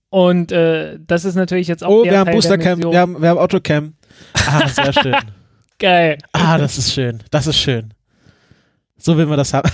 Und 0.09 0.51
äh, 0.51 0.98
das 1.05 1.25
ist 1.25 1.36
natürlich 1.36 1.67
jetzt 1.67 1.83
auch 1.83 1.89
Oh, 1.89 2.03
wir 2.03 2.17
haben 2.17 2.25
Teil 2.25 2.36
Boostercam, 2.36 2.79
wir 2.79 3.00
haben, 3.00 3.21
wir 3.21 3.29
haben 3.29 3.38
Autocam. 3.38 3.93
Ah, 4.34 4.68
sehr 4.68 4.94
schön. 4.94 5.16
Geil. 5.80 6.18
Ah, 6.34 6.58
das 6.58 6.78
ist 6.78 6.94
schön. 6.94 7.24
Das 7.32 7.48
ist 7.48 7.58
schön. 7.58 7.94
So 8.98 9.18
will 9.18 9.26
man 9.28 9.38
das 9.38 9.54
haben. 9.54 9.70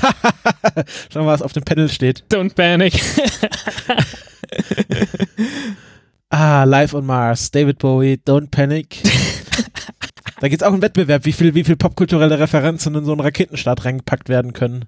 Schau 1.12 1.24
mal, 1.24 1.34
was 1.34 1.42
auf 1.42 1.54
dem 1.54 1.64
Panel 1.64 1.90
steht. 1.90 2.24
Don't 2.32 2.54
panic. 2.54 2.94
Ah, 6.30 6.64
Live 6.66 6.94
on 6.94 7.06
Mars, 7.06 7.50
David 7.52 7.78
Bowie, 7.78 8.20
Don't 8.26 8.50
Panic. 8.50 9.02
da 10.42 10.50
gibt 10.50 10.62
es 10.62 10.68
auch 10.68 10.74
einen 10.74 10.82
Wettbewerb, 10.82 11.24
wie 11.24 11.32
viel, 11.32 11.54
wie 11.56 11.64
viel 11.64 11.78
popkulturelle 11.78 12.40
Referenzen 12.40 12.94
in 12.96 13.06
so 13.06 13.14
einen 13.14 13.22
Raketenstart 13.22 13.86
reingepackt 13.86 14.28
werden 14.28 14.52
können. 14.52 14.86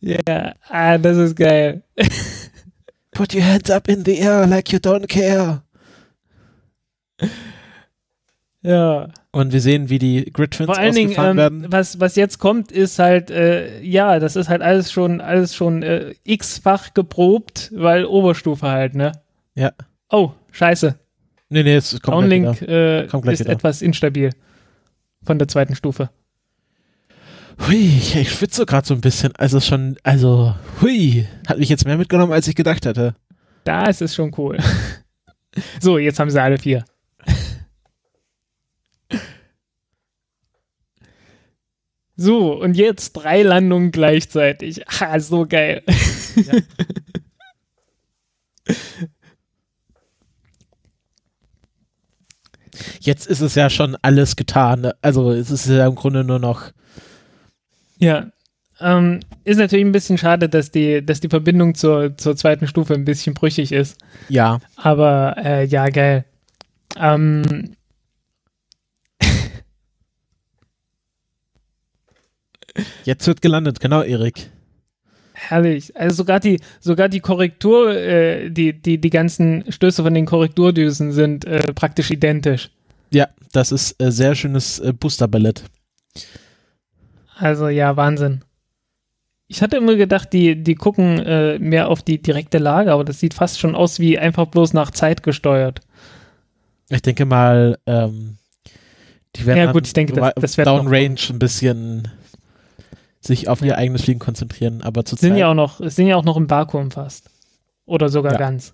Ja, 0.00 0.54
ah, 0.68 0.96
das 0.96 1.18
ist 1.18 1.36
geil. 1.36 1.82
Put 3.10 3.34
your 3.34 3.44
hands 3.44 3.70
up 3.70 3.88
in 3.88 4.04
the 4.04 4.18
air 4.18 4.46
like 4.46 4.72
you 4.72 4.78
don't 4.78 5.08
care. 5.08 5.62
Ja. 8.62 9.08
Und 9.32 9.52
wir 9.52 9.60
sehen, 9.60 9.88
wie 9.88 9.98
die 9.98 10.30
Grid 10.32 10.50
Twins 10.52 10.66
Vor 10.66 10.78
allen 10.78 10.94
Dingen, 10.94 11.14
ähm, 11.16 11.36
werden. 11.36 11.66
was, 11.68 11.98
was 12.00 12.16
jetzt 12.16 12.38
kommt, 12.38 12.72
ist 12.72 12.98
halt, 12.98 13.30
äh, 13.30 13.80
ja, 13.80 14.18
das 14.18 14.36
ist 14.36 14.48
halt 14.48 14.60
alles 14.60 14.92
schon, 14.92 15.20
alles 15.20 15.54
schon 15.54 15.82
äh, 15.82 16.14
x-fach 16.24 16.92
geprobt, 16.92 17.70
weil 17.74 18.04
Oberstufe 18.04 18.66
halt, 18.68 18.94
ne? 18.94 19.12
Ja. 19.54 19.72
Oh, 20.10 20.32
scheiße. 20.52 20.98
Nee, 21.48 21.62
nee, 21.62 21.74
es 21.76 21.90
kommt 22.02 22.28
gleich 22.28 22.42
Downlink 22.42 22.60
wieder. 22.60 23.02
äh, 23.02 23.06
Kommt 23.06 23.22
gleich 23.24 23.34
ist 23.34 23.40
wieder. 23.40 23.52
etwas 23.52 23.82
instabil 23.82 24.30
von 25.24 25.38
der 25.38 25.48
zweiten 25.48 25.74
Stufe. 25.74 26.10
Hui, 27.66 27.76
ich, 27.76 28.16
ich 28.16 28.30
schwitze 28.32 28.64
gerade 28.66 28.86
so 28.86 28.94
ein 28.94 29.00
bisschen. 29.00 29.32
Also 29.36 29.60
schon, 29.60 29.96
also, 30.02 30.54
hui, 30.80 31.26
hat 31.46 31.58
mich 31.58 31.68
jetzt 31.68 31.84
mehr 31.86 31.96
mitgenommen, 31.98 32.32
als 32.32 32.48
ich 32.48 32.54
gedacht 32.54 32.86
hätte. 32.86 33.14
Das 33.64 34.00
ist 34.00 34.14
schon 34.14 34.32
cool. 34.38 34.58
so, 35.80 35.98
jetzt 35.98 36.18
haben 36.18 36.30
sie 36.30 36.40
alle 36.42 36.58
vier. 36.58 36.84
So, 42.22 42.52
und 42.52 42.76
jetzt 42.76 43.14
drei 43.14 43.40
Landungen 43.42 43.92
gleichzeitig. 43.92 44.82
Ha, 45.00 45.18
so 45.20 45.46
geil. 45.46 45.82
Jetzt 53.00 53.26
ist 53.26 53.40
es 53.40 53.54
ja 53.54 53.70
schon 53.70 53.96
alles 54.02 54.36
getan. 54.36 54.82
ne? 54.82 54.94
Also 55.00 55.30
es 55.30 55.50
ist 55.50 55.66
ja 55.66 55.86
im 55.86 55.94
Grunde 55.94 56.22
nur 56.22 56.38
noch. 56.38 56.64
Ja. 57.96 58.26
Ähm, 58.80 59.20
ist 59.44 59.56
natürlich 59.56 59.86
ein 59.86 59.92
bisschen 59.92 60.18
schade, 60.18 60.50
dass 60.50 60.70
die, 60.70 61.02
dass 61.04 61.20
die 61.20 61.30
Verbindung 61.30 61.74
zur, 61.74 62.18
zur 62.18 62.36
zweiten 62.36 62.66
Stufe 62.66 62.92
ein 62.92 63.06
bisschen 63.06 63.32
brüchig 63.32 63.72
ist. 63.72 63.98
Ja, 64.28 64.60
Aber 64.76 65.36
äh, 65.38 65.64
ja, 65.64 65.88
geil. 65.88 66.26
Ähm, 66.98 67.76
jetzt 73.04 73.26
wird 73.26 73.42
gelandet, 73.42 73.80
genau, 73.80 74.02
Erik. 74.02 74.50
herrlich. 75.32 75.96
Also 75.96 76.16
sogar 76.16 76.40
die, 76.40 76.60
sogar 76.80 77.08
die 77.08 77.20
Korrektur, 77.20 77.94
äh, 77.96 78.50
die, 78.50 78.72
die, 78.74 79.00
die 79.00 79.10
ganzen 79.10 79.64
Stöße 79.70 80.02
von 80.02 80.14
den 80.14 80.26
Korrekturdüsen 80.26 81.12
sind 81.12 81.44
äh, 81.46 81.72
praktisch 81.72 82.10
identisch. 82.10 82.70
Ja, 83.12 83.28
das 83.52 83.72
ist 83.72 84.00
äh, 84.02 84.10
sehr 84.12 84.34
schönes 84.34 84.78
äh, 84.80 84.92
Booster-Ballett. 84.92 85.64
Also 87.36 87.68
ja, 87.68 87.96
Wahnsinn. 87.96 88.42
Ich 89.48 89.62
hatte 89.62 89.78
immer 89.78 89.96
gedacht, 89.96 90.32
die, 90.32 90.62
die 90.62 90.76
gucken 90.76 91.18
äh, 91.18 91.58
mehr 91.58 91.88
auf 91.88 92.02
die 92.02 92.22
direkte 92.22 92.58
Lage, 92.58 92.92
aber 92.92 93.04
das 93.04 93.18
sieht 93.18 93.34
fast 93.34 93.58
schon 93.58 93.74
aus 93.74 93.98
wie 93.98 94.18
einfach 94.18 94.46
bloß 94.46 94.74
nach 94.74 94.90
Zeit 94.92 95.22
gesteuert. 95.24 95.80
Ich 96.88 97.02
denke 97.02 97.24
mal, 97.24 97.78
ähm, 97.86 98.36
die 99.36 99.46
werden 99.46 99.58
Ja, 99.58 99.72
gut, 99.72 99.86
ich 99.86 99.92
denke, 99.92 100.12
das- 100.12 100.34
das 100.56 100.56
Downrange 100.56 101.16
ein 101.30 101.38
bisschen 101.40 102.08
sich 103.20 103.48
auf 103.48 103.62
ihr 103.62 103.76
eigenes 103.76 104.02
Fliegen 104.02 104.18
konzentrieren, 104.20 104.82
aber 104.82 105.04
zu 105.04 105.16
Sind 105.16 105.36
ja 105.36 105.50
auch 105.50 105.54
noch, 105.54 105.80
sind 105.82 106.06
ja 106.06 106.16
auch 106.16 106.24
noch 106.24 106.36
im 106.36 106.48
Vakuum 106.50 106.90
fast. 106.90 107.30
Oder 107.86 108.08
sogar 108.08 108.32
Ja. 108.32 108.38
ganz. 108.38 108.72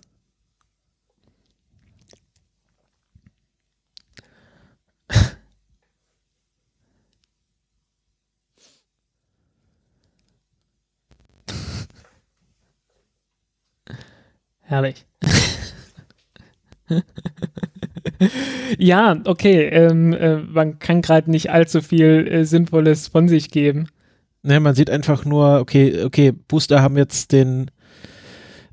Herrlich. 14.61 15.07
ja, 18.79 19.17
okay. 19.25 19.65
Ähm, 19.69 20.13
äh, 20.13 20.37
man 20.39 20.79
kann 20.79 21.03
gerade 21.03 21.31
nicht 21.31 21.51
allzu 21.51 21.81
viel 21.83 22.27
äh, 22.29 22.45
Sinnvolles 22.45 23.09
von 23.09 23.29
sich 23.29 23.51
geben. 23.51 23.89
Ne, 24.47 24.61
man 24.61 24.77
sieht 24.77 24.91
einfach 24.91 25.25
nur, 25.25 25.59
okay, 25.59 26.05
okay, 26.05 26.31
Booster 26.31 26.81
haben 26.81 26.97
jetzt 26.97 27.33
den, 27.33 27.69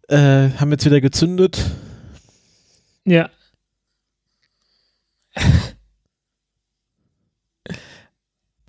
äh, 0.08 0.50
haben 0.52 0.70
jetzt 0.70 0.86
wieder 0.86 1.02
gezündet. 1.02 1.66
Ja. 3.06 3.32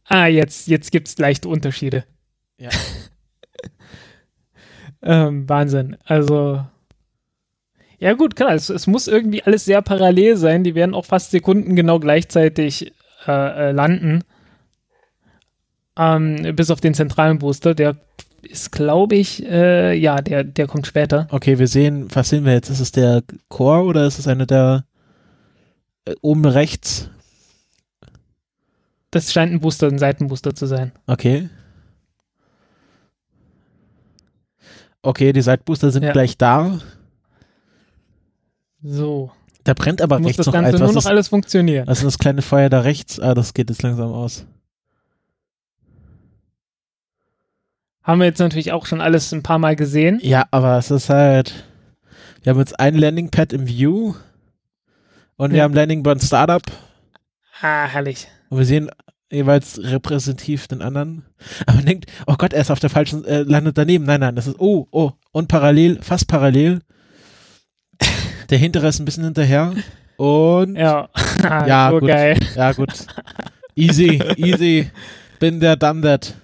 ah, 0.07 0.29
jetzt, 0.29 0.67
jetzt 0.67 0.93
gibt 0.93 1.09
es 1.09 1.19
leichte 1.19 1.47
Unterschiede. 1.51 2.07
Ja. 2.57 2.71
ähm, 5.03 5.47
Wahnsinn. 5.47 5.99
Also. 6.07 6.65
Ja, 7.99 8.15
gut, 8.15 8.35
klar, 8.35 8.55
es, 8.55 8.71
es 8.71 8.87
muss 8.87 9.09
irgendwie 9.09 9.43
alles 9.43 9.67
sehr 9.67 9.83
parallel 9.83 10.39
sein. 10.39 10.65
Die 10.65 10.75
werden 10.75 10.95
auch 10.95 11.05
fast 11.05 11.33
sekundengenau 11.33 12.01
gleichzeitig 12.01 12.95
äh, 13.27 13.69
äh, 13.69 13.73
landen. 13.73 14.25
Ähm, 15.97 16.55
bis 16.57 16.71
auf 16.71 16.81
den 16.81 16.95
zentralen 16.95 17.39
Booster, 17.39 17.75
der 17.75 17.97
ist, 18.43 18.73
glaube 18.73 19.17
ich, 19.17 19.45
äh, 19.47 19.95
ja, 19.95 20.17
der, 20.21 20.45
der 20.45 20.67
kommt 20.67 20.87
später. 20.87 21.27
Okay, 21.31 21.59
wir 21.59 21.69
sehen, 21.69 22.09
was 22.13 22.29
sehen 22.31 22.45
wir 22.45 22.53
jetzt? 22.53 22.69
Ist 22.69 22.81
es 22.81 22.93
der 22.93 23.23
Core 23.49 23.85
oder 23.85 24.07
ist 24.07 24.19
es 24.19 24.27
eine 24.29 24.47
der 24.47 24.85
äh, 26.05 26.15
oben 26.21 26.45
rechts? 26.45 27.09
Das 29.11 29.33
scheint 29.33 29.53
ein 29.53 29.61
Booster, 29.61 29.87
ein 29.87 29.99
Seitenbooster 29.99 30.55
zu 30.55 30.67
sein. 30.67 30.93
Okay. 31.07 31.49
Okay, 35.03 35.33
die 35.33 35.43
Seitbooster 35.43 35.91
sind 35.91 36.03
Ja. 36.03 36.13
gleich 36.13 36.37
da. 36.37 36.81
So. 38.83 39.31
Da 39.63 39.75
brennt 39.75 40.03
aber 40.03 40.19
muss 40.19 40.29
rechts 40.29 40.37
das 40.39 40.47
noch 40.47 40.53
Ganze 40.55 40.71
etwas. 40.71 40.81
nur 40.81 40.93
noch 40.95 41.07
alles 41.07 41.29
funktionieren. 41.29 41.89
ist 41.89 42.05
das 42.05 42.19
kleine 42.19 42.43
Feuer 42.43 42.69
da 42.69 42.81
rechts? 42.81 43.21
Ah, 43.21 43.35
das 43.35 43.55
geht 43.55 43.71
jetzt 43.71 43.83
langsam 43.83 44.13
aus. 44.13 44.45
Haben 48.05 48.21
wir 48.21 48.27
jetzt 48.27 48.39
natürlich 48.39 48.73
auch 48.73 48.87
schon 48.87 49.01
alles 49.01 49.33
ein 49.33 49.43
paar 49.43 49.59
Mal 49.59 49.77
gesehen. 49.77 50.21
Ja, 50.23 50.45
aber 50.51 50.79
es 50.79 50.91
ist 50.91 51.09
halt. 51.09 51.65
Wir 52.43 52.51
haben 52.53 52.59
jetzt 52.61 52.79
ein 52.79 52.95
Landing 52.95 53.31
Pad 53.31 53.53
im 53.55 53.67
View 53.67 54.15
und 55.37 55.53
wir 55.53 55.63
haben 55.63 55.73
Landing 55.75 56.03
Burn 56.03 56.21
Startup 56.21 56.63
Ah, 57.63 57.87
herrlich. 57.87 58.29
und 58.51 58.59
wir 58.59 58.67
sehen 58.67 58.91
jeweils 59.31 59.81
repräsentativ 59.83 60.69
den 60.69 60.83
anderen. 60.83 61.25
Aber 61.67 61.77
man 61.79 61.87
denkt, 61.87 62.11
oh 62.27 62.35
Gott, 62.37 62.53
er 62.53 62.61
ist 62.61 62.71
auf 62.71 62.81
der 62.81 62.91
falschen, 62.91 63.25
äh, 63.25 63.43
landet 63.43 63.79
daneben. 63.79 64.05
Nein, 64.05 64.21
nein, 64.21 64.37
das 64.37 64.47
ist, 64.47 64.61
oh, 64.61 64.87
oh, 64.91 65.13
und 65.33 65.49
parallel, 65.49 66.01
fast 66.03 66.29
parallel. 66.29 66.81
Der 68.51 68.59
hintere 68.59 68.89
ist 68.89 68.99
ein 69.01 69.07
bisschen 69.07 69.25
hinterher 69.25 69.73
und 70.19 70.77
Ja, 70.77 71.09
Ja, 71.43 71.89
so 71.91 72.01
gut. 72.01 72.09
geil. 72.09 72.39
Ja, 72.55 72.73
gut. 72.73 72.93
Easy, 73.75 74.21
easy. 74.37 74.91
Bin 75.41 75.59
der 75.61 75.77
done 75.77 76.03
that. 76.03 76.35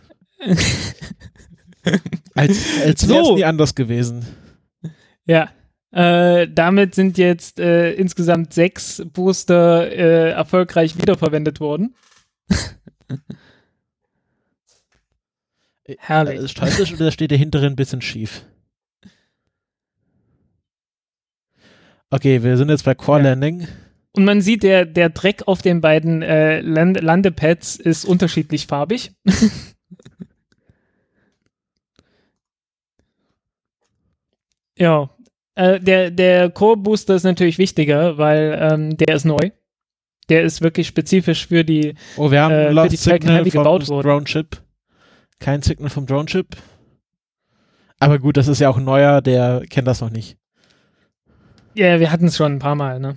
Als, 2.34 2.58
als 2.84 3.08
wäre 3.08 3.20
es 3.20 3.26
So. 3.26 3.36
nie 3.36 3.44
anders 3.44 3.74
gewesen. 3.74 4.26
Ja. 5.26 5.50
Äh, 5.92 6.48
damit 6.48 6.94
sind 6.94 7.18
jetzt 7.18 7.58
äh, 7.58 7.92
insgesamt 7.92 8.52
sechs 8.54 9.02
Booster 9.12 9.90
äh, 9.90 10.30
erfolgreich 10.30 10.96
wiederverwendet 10.98 11.58
worden. 11.58 11.94
Herrlich. 15.98 16.38
Äh, 16.38 16.44
ist 16.44 16.92
oder 16.92 17.10
steht 17.10 17.32
der 17.32 17.38
hintere 17.38 17.66
ein 17.66 17.76
bisschen 17.76 18.00
schief? 18.02 18.44
Okay, 22.10 22.42
wir 22.42 22.56
sind 22.56 22.68
jetzt 22.68 22.84
bei 22.84 22.94
Core 22.94 23.20
Ja. 23.20 23.30
Landing. 23.30 23.66
Und 24.12 24.24
man 24.24 24.40
sieht, 24.40 24.64
der, 24.64 24.84
der 24.86 25.10
Dreck 25.10 25.46
auf 25.46 25.62
den 25.62 25.80
beiden 25.80 26.22
äh, 26.22 26.60
Land 26.60 27.00
Landepads 27.00 27.76
ist 27.76 28.04
unterschiedlich 28.04 28.66
farbig. 28.66 29.12
ja. 34.80 35.10
Äh, 35.54 35.78
der 35.80 36.10
der 36.10 36.50
Core 36.50 36.76
Booster 36.76 37.14
ist 37.14 37.24
natürlich 37.24 37.58
wichtiger, 37.58 38.18
weil 38.18 38.56
ähm, 38.60 38.96
der 38.96 39.14
ist 39.14 39.24
neu. 39.24 39.50
Der 40.28 40.42
ist 40.42 40.62
wirklich 40.62 40.86
spezifisch 40.86 41.48
für 41.48 41.64
die. 41.64 41.94
Oh, 42.16 42.30
wir 42.30 42.40
haben 42.42 42.54
Äh, 42.54 42.70
Lost 42.70 42.92
die 42.92 42.96
Signal 42.96 43.42
vom 43.42 43.50
gebaut 43.50 43.88
wurden. 43.88 44.08
Drone 44.08 44.24
Chip. 44.24 44.62
Kein 45.40 45.62
Signal 45.62 45.90
vom 45.90 46.06
Drone 46.06 46.26
Chip. 46.26 46.56
Aber 47.98 48.18
gut, 48.18 48.36
das 48.36 48.48
ist 48.48 48.60
ja 48.60 48.68
auch 48.70 48.76
ein 48.78 48.84
neuer, 48.84 49.20
der 49.20 49.62
kennt 49.68 49.86
das 49.88 50.00
noch 50.00 50.10
nicht. 50.10 50.38
Ja, 51.74 52.00
wir 52.00 52.10
hatten 52.10 52.26
es 52.26 52.36
schon 52.36 52.52
ein 52.52 52.58
paar 52.58 52.74
Mal, 52.74 52.98
ne? 53.00 53.16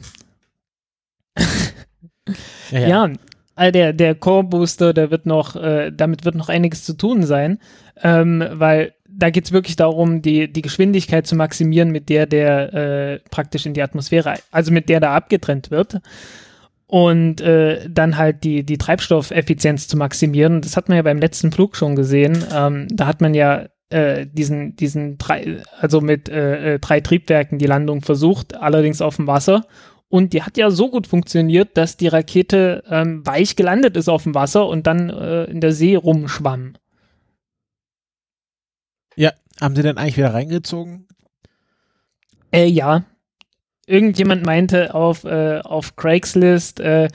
Ja, 2.71 2.79
ja. 2.79 2.87
Ja, 2.87 3.13
äh, 3.55 3.71
der, 3.71 3.93
der 3.93 4.15
Core 4.15 4.43
Booster, 4.43 4.93
der 4.93 5.11
wird 5.11 5.25
noch, 5.25 5.55
äh, 5.55 5.91
damit 5.91 6.25
wird 6.25 6.35
noch 6.35 6.49
einiges 6.49 6.83
zu 6.83 6.93
tun 6.97 7.23
sein, 7.23 7.59
ähm, 8.01 8.43
weil 8.51 8.93
da 9.15 9.29
geht 9.29 9.45
es 9.45 9.51
wirklich 9.51 9.75
darum, 9.75 10.21
die, 10.21 10.51
die 10.51 10.61
Geschwindigkeit 10.61 11.27
zu 11.27 11.35
maximieren, 11.35 11.91
mit 11.91 12.09
der 12.09 12.25
der 12.25 12.73
äh, 12.73 13.19
praktisch 13.29 13.65
in 13.65 13.73
die 13.73 13.81
Atmosphäre, 13.81 14.35
also 14.51 14.71
mit 14.71 14.89
der 14.89 14.99
da 14.99 15.13
abgetrennt 15.13 15.71
wird. 15.71 15.99
Und 16.87 17.41
äh, 17.41 17.89
dann 17.89 18.17
halt 18.17 18.43
die, 18.43 18.63
die 18.63 18.77
Treibstoffeffizienz 18.77 19.87
zu 19.87 19.97
maximieren. 19.97 20.61
Das 20.61 20.77
hat 20.77 20.89
man 20.89 20.97
ja 20.97 21.01
beim 21.01 21.17
letzten 21.17 21.51
Flug 21.51 21.75
schon 21.75 21.95
gesehen. 21.95 22.43
Ähm, 22.53 22.87
da 22.91 23.07
hat 23.07 23.19
man 23.19 23.33
ja 23.33 23.65
äh, 23.89 24.27
diesen, 24.27 24.75
diesen 24.75 25.17
drei, 25.17 25.57
also 25.79 26.01
mit 26.01 26.29
äh, 26.29 26.75
äh, 26.75 26.79
drei 26.79 26.99
Triebwerken 26.99 27.57
die 27.57 27.65
Landung 27.65 28.01
versucht, 28.01 28.55
allerdings 28.55 29.01
auf 29.01 29.15
dem 29.15 29.27
Wasser. 29.27 29.65
Und 30.07 30.33
die 30.33 30.43
hat 30.43 30.57
ja 30.57 30.69
so 30.69 30.91
gut 30.91 31.07
funktioniert, 31.07 31.75
dass 31.77 31.97
die 31.97 32.07
Rakete 32.07 32.83
ähm, 32.87 33.25
weich 33.25 33.55
gelandet 33.55 33.97
ist 33.97 34.09
auf 34.09 34.23
dem 34.23 34.35
Wasser 34.35 34.67
und 34.67 34.85
dann 34.85 35.09
äh, 35.09 35.45
in 35.45 35.61
der 35.61 35.71
See 35.71 35.95
rumschwamm. 35.95 36.73
Haben 39.63 39.75
sie 39.77 39.81
denn 39.81 39.97
eigentlich 39.97 40.17
wieder 40.17 40.33
reingezogen? 40.33 41.07
Äh, 42.51 42.65
ja. 42.65 43.05
Irgendjemand 43.87 44.45
meinte 44.45 44.93
auf, 44.93 45.23
äh, 45.23 45.59
auf 45.59 45.95
Craigslist, 45.95 46.81
äh, 46.81 47.05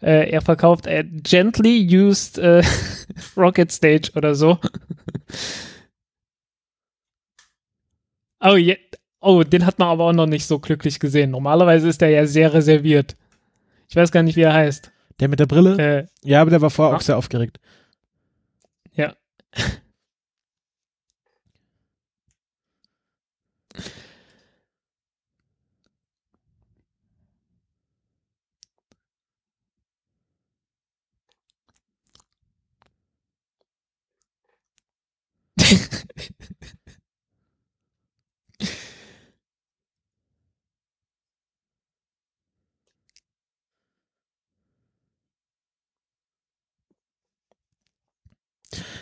äh, 0.00 0.30
er 0.30 0.40
verkauft 0.40 0.86
äh, 0.86 1.04
gently 1.04 1.86
used 1.86 2.38
äh, 2.38 2.62
Rocket 3.36 3.70
Stage 3.70 4.12
oder 4.14 4.34
so. 4.34 4.56
oh, 8.40 8.56
je, 8.56 8.78
oh, 9.20 9.42
den 9.42 9.66
hat 9.66 9.78
man 9.78 9.88
aber 9.88 10.04
auch 10.04 10.14
noch 10.14 10.24
nicht 10.24 10.46
so 10.46 10.60
glücklich 10.60 11.00
gesehen. 11.00 11.30
Normalerweise 11.30 11.90
ist 11.90 12.00
er 12.00 12.08
ja 12.08 12.24
sehr 12.24 12.54
reserviert. 12.54 13.16
Ich 13.90 13.96
weiß 13.96 14.12
gar 14.12 14.22
nicht, 14.22 14.36
wie 14.36 14.44
er 14.44 14.54
heißt. 14.54 14.90
Der 15.20 15.28
mit 15.28 15.40
der 15.40 15.46
Brille? 15.46 16.08
Ja, 16.24 16.40
aber 16.40 16.48
der 16.48 16.62
war 16.62 16.70
vorher 16.70 16.92
ja. 16.92 16.96
auch 16.96 17.02
sehr 17.02 17.18
aufgeregt. 17.18 17.60
ja. 18.94 19.14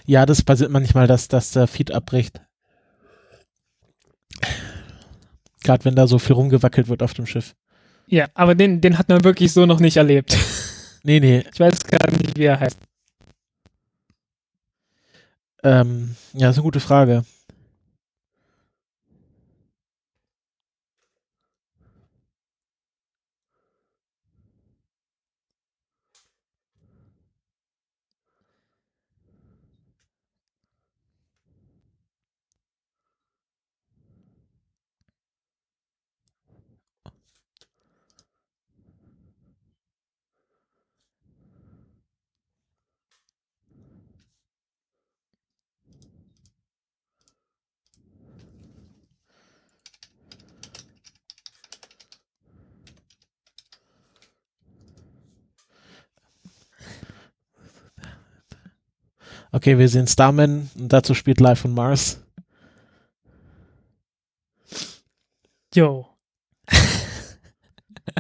Ja, 0.07 0.25
das 0.25 0.43
passiert 0.43 0.71
manchmal, 0.71 1.07
dass, 1.07 1.29
dass 1.29 1.51
der 1.51 1.67
Feed 1.67 1.91
abbricht. 1.93 2.41
Gerade 5.65 5.85
wenn 5.85 5.97
da 5.97 6.07
so 6.07 6.19
viel 6.19 6.35
rumgewackelt 6.35 6.89
wird 6.89 7.03
auf 7.03 7.13
dem 7.15 7.27
Schiff. 7.27 7.55
ja, 8.07 8.27
aber 8.35 8.55
den, 8.55 8.81
den 8.81 8.99
hat 8.99 9.09
man 9.09 9.25
wirklich 9.25 9.53
so 9.53 9.67
noch 9.67 9.81
nicht 9.81 9.97
erlebt. 9.97 10.37
Nee, 11.03 11.21
nee. 11.21 11.45
Ich 11.55 11.61
weiß 11.61 11.85
gar 11.85 12.11
nicht, 12.11 12.37
wie 12.37 12.47
er 12.47 12.59
heißt. 12.59 12.79
Ähm, 15.63 16.17
ja, 16.33 16.51
ist 16.51 16.57
eine 16.57 16.65
gute 16.65 16.81
Frage. 16.81 17.25
Okay, 59.67 59.79
wir 59.79 59.89
sehen 59.89 60.07
Starman 60.07 60.71
und 60.79 60.93
dazu 60.93 61.13
spielt 61.13 61.41
Live 61.41 61.65
on 61.65 61.75
Mars. 61.75 62.25
Jo. 65.75 66.07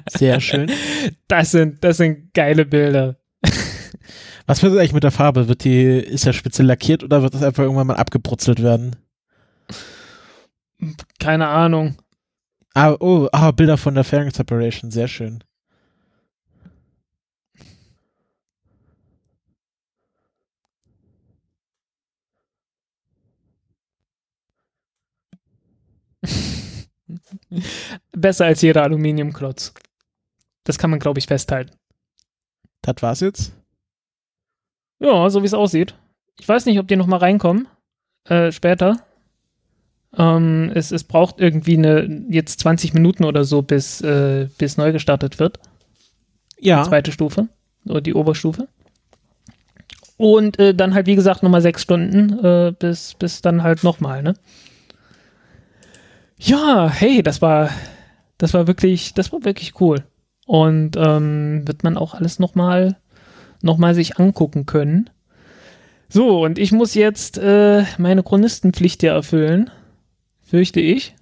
Sehr 0.09 0.41
schön. 0.41 0.73
Das 1.29 1.53
sind, 1.53 1.85
das 1.85 1.99
sind 1.99 2.35
geile 2.35 2.67
Bilder. 2.67 3.21
Was 4.47 4.61
wird 4.61 4.77
eigentlich 4.77 4.93
mit 4.93 5.05
der 5.05 5.13
Farbe? 5.13 5.47
Wird 5.47 5.63
die, 5.63 5.85
ist 5.85 6.25
ja 6.25 6.33
speziell 6.33 6.67
lackiert 6.67 7.05
oder 7.05 7.23
wird 7.23 7.35
das 7.35 7.45
einfach 7.45 7.63
irgendwann 7.63 7.87
mal 7.87 7.95
abgebrutzelt 7.95 8.61
werden? 8.61 8.97
Keine 11.21 11.47
Ahnung. 11.47 11.97
Ah, 12.75 12.97
oh, 12.99 13.29
ah, 13.31 13.53
Bilder 13.53 13.77
von 13.77 13.95
der 13.95 14.03
Fairing 14.03 14.33
Separation, 14.33 14.91
sehr 14.91 15.07
schön. 15.07 15.45
Besser 28.13 28.47
als 28.47 28.63
jeder 28.63 28.83
Aluminiumklotz. 28.83 29.75
Das 30.65 30.79
kann 30.79 30.91
man, 30.91 30.99
glaube 30.99 31.19
ich, 31.19 31.27
festhalten. 31.27 31.73
Das 32.83 32.97
war's 33.01 33.21
jetzt? 33.21 33.53
Ja, 34.99 35.29
so 35.31 35.43
wie 35.43 35.47
es 35.47 35.55
aussieht. 35.55 35.95
Ich 36.39 36.49
weiß 36.49 36.67
nicht, 36.67 36.79
ob 36.79 36.89
die 36.89 36.97
noch 36.97 37.07
mal 37.07 37.19
reinkommen. 37.19 37.69
Äh, 38.25 38.53
später. 38.53 39.01
Ähm, 40.17 40.71
es, 40.75 40.93
es 40.93 41.05
braucht 41.05 41.41
irgendwie 41.41 41.77
eine, 41.77 42.25
jetzt 42.29 42.61
20 42.61 42.95
Minuten 42.95 43.25
oder 43.25 43.45
so, 43.45 43.63
bis, 43.63 44.01
äh, 44.01 44.49
bis 44.59 44.77
neu 44.77 44.93
gestartet 44.93 45.39
wird. 45.39 45.61
Ja. 46.59 46.83
Die 46.83 46.89
zweite 46.89 47.13
Stufe. 47.13 47.49
Oder 47.85 48.01
die 48.01 48.15
Oberstufe. 48.15 48.69
Und 50.17 50.59
äh, 50.59 50.75
dann 50.75 50.95
halt, 50.95 51.07
wie 51.07 51.15
gesagt, 51.15 51.43
nochmal 51.43 51.61
sechs 51.61 51.83
Stunden, 51.83 52.45
äh, 52.45 52.73
bis, 52.77 53.15
bis 53.15 53.43
dann 53.43 53.63
halt 53.63 53.85
nochmal, 53.85 54.23
ne? 54.23 54.35
Ja, 56.38 56.90
hey, 56.90 57.22
das 57.22 57.40
war, 57.42 57.70
das 58.38 58.55
war 58.55 58.66
wirklich, 58.66 59.14
das 59.14 59.33
war 59.33 59.44
wirklich 59.44 59.81
cool. 59.81 60.05
Und 60.46 60.96
ähm, 60.96 61.66
wird 61.66 61.83
man 61.83 61.96
auch 61.96 62.14
alles 62.14 62.38
nochmal 62.38 62.96
noch 63.62 63.79
mal 63.79 63.94
sich 63.94 64.18
angucken 64.18 64.66
können. 64.66 65.11
So, 66.09 66.44
und 66.44 66.59
ich 66.59 66.72
muss 66.72 66.94
jetzt 66.94 67.38
äh, 67.38 67.85
meine 67.99 68.22
Chronistenpflicht 68.22 69.01
hier 69.01 69.12
erfüllen, 69.12 69.70
fürchte 70.42 70.81
ich. 70.81 71.14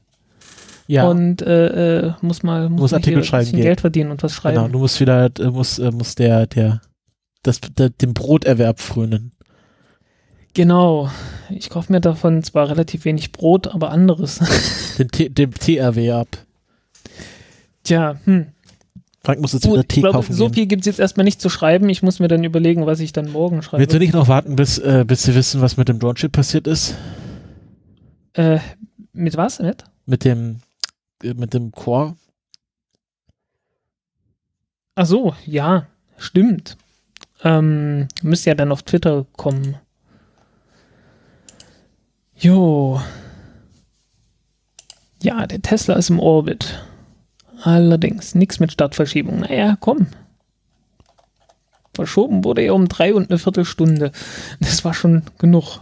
Ja. 0.87 1.09
Und 1.09 1.41
äh, 1.41 2.09
äh, 2.09 2.13
muss 2.21 2.43
mal 2.43 2.69
muss 2.69 2.93
Artikel 2.93 3.13
hier 3.15 3.19
ein 3.19 3.25
schreiben 3.25 3.41
bisschen 3.45 3.57
gehen. 3.57 3.65
Geld 3.65 3.81
verdienen 3.81 4.11
und 4.11 4.23
was 4.23 4.35
schreiben. 4.35 4.57
Genau, 4.57 4.69
du 4.69 4.79
musst 4.81 5.01
wieder, 5.01 5.31
äh, 5.39 5.51
muss, 5.51 5.79
äh, 5.79 5.91
muss 5.91 6.15
der, 6.15 6.47
der, 6.47 6.83
das, 7.43 7.61
der, 7.61 7.89
dem 7.89 8.13
Broterwerb 8.13 8.81
frönen. 8.81 9.33
Genau. 10.55 11.11
Ich 11.51 11.69
kaufe 11.69 11.93
mir 11.93 12.01
davon 12.01 12.43
zwar 12.43 12.69
relativ 12.69 13.05
wenig 13.05 13.33
Brot, 13.33 13.67
aber 13.69 13.91
anderes. 13.91 14.41
Den 14.99 15.09
T, 15.09 15.29
dem 15.29 15.53
Teerwerb. 15.53 16.29
Tja, 17.83 18.19
hm. 18.25 18.47
Frank 19.23 19.41
muss 19.41 19.53
jetzt 19.53 19.65
Gut, 19.65 19.73
wieder 19.73 19.89
Tee 19.89 20.01
glaube, 20.01 20.19
kaufen 20.19 20.33
so 20.35 20.47
gehen. 20.47 20.55
viel 20.55 20.67
gibt 20.67 20.83
es 20.83 20.87
jetzt 20.87 21.01
erstmal 21.01 21.25
nicht 21.25 21.41
zu 21.41 21.49
schreiben. 21.49 21.89
Ich 21.89 22.03
muss 22.03 22.21
mir 22.21 22.29
dann 22.29 22.45
überlegen, 22.45 22.87
was 22.87 23.01
ich 23.01 23.13
dann 23.13 23.33
morgen 23.33 23.63
schreibe. 23.63 23.81
Willst 23.81 23.95
du 23.95 23.99
nicht 23.99 24.13
noch 24.13 24.29
warten, 24.29 24.55
bis, 24.55 24.79
äh, 24.79 25.05
bis 25.07 25.23
sie 25.23 25.35
wissen, 25.35 25.61
was 25.61 25.77
mit 25.77 25.89
dem 25.89 25.99
Drone-Chip 25.99 26.31
passiert 26.31 26.67
ist? 26.67 26.95
Äh, 28.35 28.59
mit 29.13 29.37
was? 29.37 29.61
Mit? 29.61 29.85
Mit 30.07 30.25
dem, 30.25 30.59
äh, 31.23 31.35
mit 31.35 31.55
dem 31.55 31.73
Core? 31.73 32.17
Ach 34.95 35.07
so, 35.07 35.35
ja, 35.47 35.87
stimmt. 36.19 36.77
Ähm, 37.43 38.09
müsste 38.23 38.51
ja 38.51 38.55
dann 38.55 38.73
auf 38.73 38.83
Twitter 38.83 39.27
kommen. 39.37 39.77
Jo. 42.37 43.01
Ja, 45.23 45.47
der 45.47 45.63
Tesla 45.63 45.95
ist 45.95 46.11
im 46.11 46.21
Orbit. 46.21 46.85
Allerdings 47.63 48.35
nichts 48.35 48.61
mit 48.61 48.73
Startverschiebung. 48.73 49.41
Naja, 49.41 49.77
komm. 49.81 50.09
Verschoben 51.95 52.45
wurde 52.45 52.63
er 52.63 52.75
um 52.75 52.89
drei 52.89 53.15
und 53.15 53.31
eine 53.31 53.39
Viertelstunde. 53.39 54.13
Das 54.61 54.85
war 54.85 54.95
schon 54.95 55.23
genug. 55.39 55.81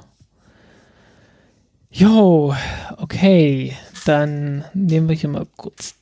Jo, 1.90 2.54
okay. 2.98 3.76
Dann 4.04 4.64
nehmen 4.74 5.08
wir 5.08 5.16
hier 5.16 5.30
mal 5.30 5.46
kurz 5.56 5.94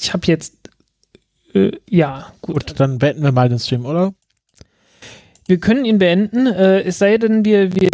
ich 0.00 0.12
habe 0.12 0.26
jetzt, 0.26 0.54
äh, 1.54 1.72
ja, 1.88 2.32
gut. 2.40 2.66
Gut, 2.66 2.80
dann 2.80 2.98
beenden 2.98 3.22
wir 3.22 3.32
mal 3.32 3.48
den 3.48 3.58
Stream, 3.58 3.84
oder? 3.84 4.14
Wir 5.46 5.58
können 5.58 5.84
ihn 5.84 5.98
beenden, 5.98 6.46
äh, 6.46 6.82
es 6.82 6.98
sei 6.98 7.18
denn, 7.18 7.44
wir, 7.44 7.74
wir, 7.74 7.90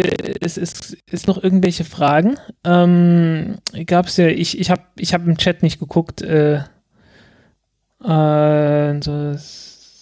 es 0.47 0.57
ist, 0.57 0.97
ist 1.11 1.27
noch 1.27 1.41
irgendwelche 1.43 1.83
Fragen. 1.83 2.37
Ähm, 2.63 3.57
Gab 3.85 4.07
es 4.07 4.17
ja, 4.17 4.27
ich, 4.27 4.57
ich 4.57 4.71
habe 4.71 4.81
ich 4.97 5.13
hab 5.13 5.27
im 5.27 5.37
Chat 5.37 5.61
nicht 5.61 5.79
geguckt. 5.79 6.21
Äh, 6.21 6.61
äh, 8.03 9.01
so, 9.01 9.35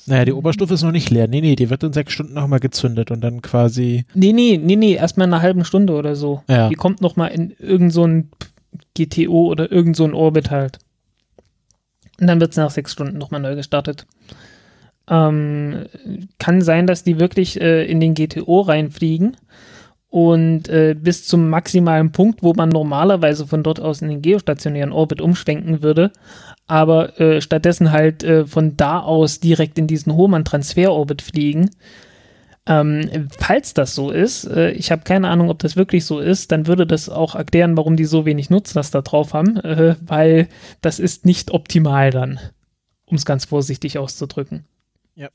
Naja, 0.05 0.25
die 0.25 0.33
Oberstufe 0.33 0.73
ist 0.73 0.83
noch 0.83 0.91
nicht 0.91 1.09
leer. 1.09 1.27
Nee, 1.27 1.41
nee, 1.41 1.55
die 1.55 1.69
wird 1.69 1.83
in 1.83 1.93
sechs 1.93 2.13
Stunden 2.13 2.33
nochmal 2.33 2.59
gezündet 2.59 3.11
und 3.11 3.21
dann 3.21 3.41
quasi. 3.41 4.05
nee, 4.13 4.33
nee, 4.33 4.59
nee, 4.61 4.75
nee, 4.75 4.93
erstmal 4.93 5.27
in 5.27 5.33
einer 5.33 5.41
halben 5.41 5.65
Stunde 5.65 5.93
oder 5.93 6.15
so. 6.15 6.43
Ja. 6.47 6.69
Die 6.69 6.75
kommt 6.75 7.01
noch 7.01 7.15
mal 7.15 7.27
in 7.27 7.51
irgend 7.59 7.91
so 7.91 8.05
ein 8.05 8.29
GTO 8.95 9.47
oder 9.47 9.71
irgend 9.71 9.95
so 9.95 10.05
ein 10.05 10.13
Orbit 10.13 10.51
halt. 10.51 10.79
Und 12.21 12.27
dann 12.27 12.39
wird 12.39 12.51
es 12.51 12.57
nach 12.57 12.69
sechs 12.69 12.93
Stunden 12.93 13.17
nochmal 13.17 13.41
neu 13.41 13.55
gestartet. 13.55 14.05
Ähm, 15.09 15.85
kann 16.39 16.61
sein, 16.61 16.87
dass 16.87 17.03
die 17.03 17.19
wirklich 17.19 17.59
äh, 17.59 17.85
in 17.85 17.99
den 17.99 18.13
GTO 18.13 18.61
reinfliegen 18.61 19.37
und 20.15 20.69
äh, 20.69 20.95
bis 20.97 21.27
zum 21.27 21.49
maximalen 21.49 22.13
Punkt, 22.13 22.41
wo 22.41 22.53
man 22.53 22.69
normalerweise 22.69 23.45
von 23.47 23.63
dort 23.63 23.81
aus 23.81 24.01
in 24.01 24.07
den 24.07 24.21
geostationären 24.21 24.93
Orbit 24.93 25.19
umschwenken 25.19 25.83
würde, 25.83 26.13
aber 26.67 27.19
äh, 27.19 27.41
stattdessen 27.41 27.91
halt 27.91 28.23
äh, 28.23 28.45
von 28.45 28.77
da 28.77 29.01
aus 29.01 29.41
direkt 29.41 29.77
in 29.77 29.87
diesen 29.87 30.13
Hohmann-Transfer-Orbit 30.13 31.21
fliegen. 31.21 31.69
Ähm, 32.65 33.27
falls 33.37 33.73
das 33.73 33.93
so 33.93 34.09
ist, 34.09 34.45
äh, 34.45 34.71
ich 34.71 34.89
habe 34.89 35.03
keine 35.03 35.27
Ahnung, 35.27 35.49
ob 35.49 35.59
das 35.59 35.75
wirklich 35.75 36.05
so 36.05 36.21
ist, 36.21 36.49
dann 36.53 36.65
würde 36.65 36.87
das 36.87 37.09
auch 37.09 37.35
erklären, 37.35 37.75
warum 37.75 37.97
die 37.97 38.05
so 38.05 38.25
wenig 38.25 38.49
Nutzlast 38.49 38.95
da 38.95 39.01
drauf 39.01 39.33
haben, 39.33 39.57
äh, 39.57 39.97
weil 39.99 40.47
das 40.79 40.99
ist 40.99 41.25
nicht 41.25 41.51
optimal 41.51 42.11
dann, 42.11 42.39
um 43.05 43.17
es 43.17 43.25
ganz 43.25 43.43
vorsichtig 43.43 43.97
auszudrücken. 43.97 44.63
Ja. 45.15 45.27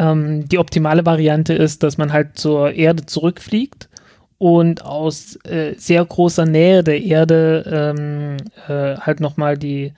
Ähm, 0.00 0.48
die 0.48 0.58
optimale 0.58 1.04
Variante 1.04 1.52
ist, 1.52 1.82
dass 1.82 1.98
man 1.98 2.10
halt 2.10 2.38
zur 2.38 2.72
Erde 2.72 3.04
zurückfliegt 3.04 3.90
und 4.38 4.82
aus 4.82 5.36
äh, 5.44 5.74
sehr 5.76 6.02
großer 6.02 6.46
Nähe 6.46 6.82
der 6.82 7.02
Erde 7.02 7.94
ähm, 7.94 8.36
äh, 8.66 8.96
halt 8.96 9.20
nochmal 9.20 9.58
die, 9.58 9.92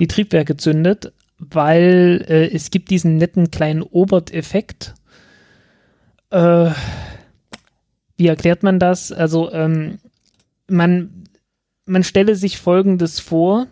die 0.00 0.08
Triebwerke 0.08 0.56
zündet, 0.56 1.12
weil 1.38 2.24
äh, 2.28 2.52
es 2.52 2.72
gibt 2.72 2.90
diesen 2.90 3.18
netten 3.18 3.52
kleinen 3.52 3.82
Obert-Effekt. 3.82 4.94
Äh, 6.30 6.70
wie 8.16 8.26
erklärt 8.26 8.64
man 8.64 8.80
das? 8.80 9.12
Also 9.12 9.52
ähm, 9.52 10.00
man, 10.66 11.28
man 11.84 12.02
stelle 12.02 12.34
sich 12.34 12.58
Folgendes 12.58 13.20
vor. 13.20 13.68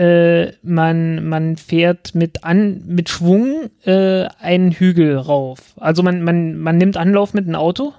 Äh, 0.00 0.52
man, 0.62 1.28
man 1.28 1.58
fährt 1.58 2.14
mit, 2.14 2.42
an, 2.42 2.82
mit 2.86 3.10
Schwung 3.10 3.68
äh, 3.84 4.28
einen 4.40 4.72
Hügel 4.72 5.18
rauf. 5.18 5.74
Also 5.76 6.02
man, 6.02 6.22
man, 6.22 6.56
man 6.56 6.78
nimmt 6.78 6.96
Anlauf 6.96 7.34
mit 7.34 7.46
einem 7.46 7.56
Auto 7.56 7.92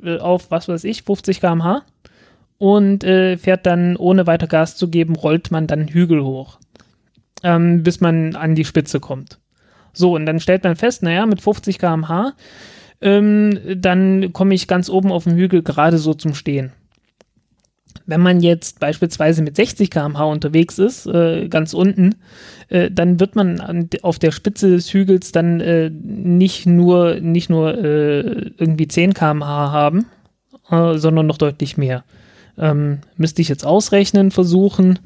äh, 0.00 0.18
auf, 0.18 0.52
was 0.52 0.68
weiß 0.68 0.84
ich, 0.84 1.02
50 1.02 1.40
km/h 1.40 1.82
und 2.58 3.02
äh, 3.02 3.36
fährt 3.36 3.66
dann, 3.66 3.96
ohne 3.96 4.28
weiter 4.28 4.46
Gas 4.46 4.76
zu 4.76 4.88
geben, 4.88 5.16
rollt 5.16 5.50
man 5.50 5.66
dann 5.66 5.88
Hügel 5.88 6.22
hoch, 6.22 6.60
ähm, 7.42 7.82
bis 7.82 8.00
man 8.00 8.36
an 8.36 8.54
die 8.54 8.64
Spitze 8.64 9.00
kommt. 9.00 9.40
So, 9.92 10.14
und 10.14 10.26
dann 10.26 10.38
stellt 10.38 10.62
man 10.62 10.76
fest, 10.76 11.02
naja, 11.02 11.26
mit 11.26 11.40
50 11.40 11.80
km/h, 11.80 12.34
ähm, 13.00 13.58
dann 13.74 14.32
komme 14.32 14.54
ich 14.54 14.68
ganz 14.68 14.88
oben 14.88 15.10
auf 15.10 15.24
dem 15.24 15.34
Hügel 15.34 15.64
gerade 15.64 15.98
so 15.98 16.14
zum 16.14 16.34
Stehen. 16.34 16.70
Wenn 18.08 18.22
man 18.22 18.40
jetzt 18.40 18.80
beispielsweise 18.80 19.42
mit 19.42 19.54
60 19.54 19.90
km/h 19.90 20.24
unterwegs 20.24 20.78
ist, 20.78 21.06
äh, 21.06 21.46
ganz 21.48 21.74
unten, 21.74 22.14
äh, 22.70 22.90
dann 22.90 23.20
wird 23.20 23.36
man 23.36 23.60
an, 23.60 23.90
auf 24.00 24.18
der 24.18 24.32
Spitze 24.32 24.70
des 24.70 24.94
Hügels 24.94 25.30
dann 25.30 25.60
äh, 25.60 25.90
nicht 25.90 26.64
nur, 26.64 27.16
nicht 27.16 27.50
nur 27.50 27.76
äh, 27.76 28.20
irgendwie 28.56 28.88
10 28.88 29.12
km/h 29.12 29.72
haben, 29.72 30.06
äh, 30.70 30.96
sondern 30.96 31.26
noch 31.26 31.36
deutlich 31.36 31.76
mehr. 31.76 32.02
Ähm, 32.56 33.00
müsste 33.18 33.42
ich 33.42 33.50
jetzt 33.50 33.66
ausrechnen, 33.66 34.30
versuchen. 34.30 35.00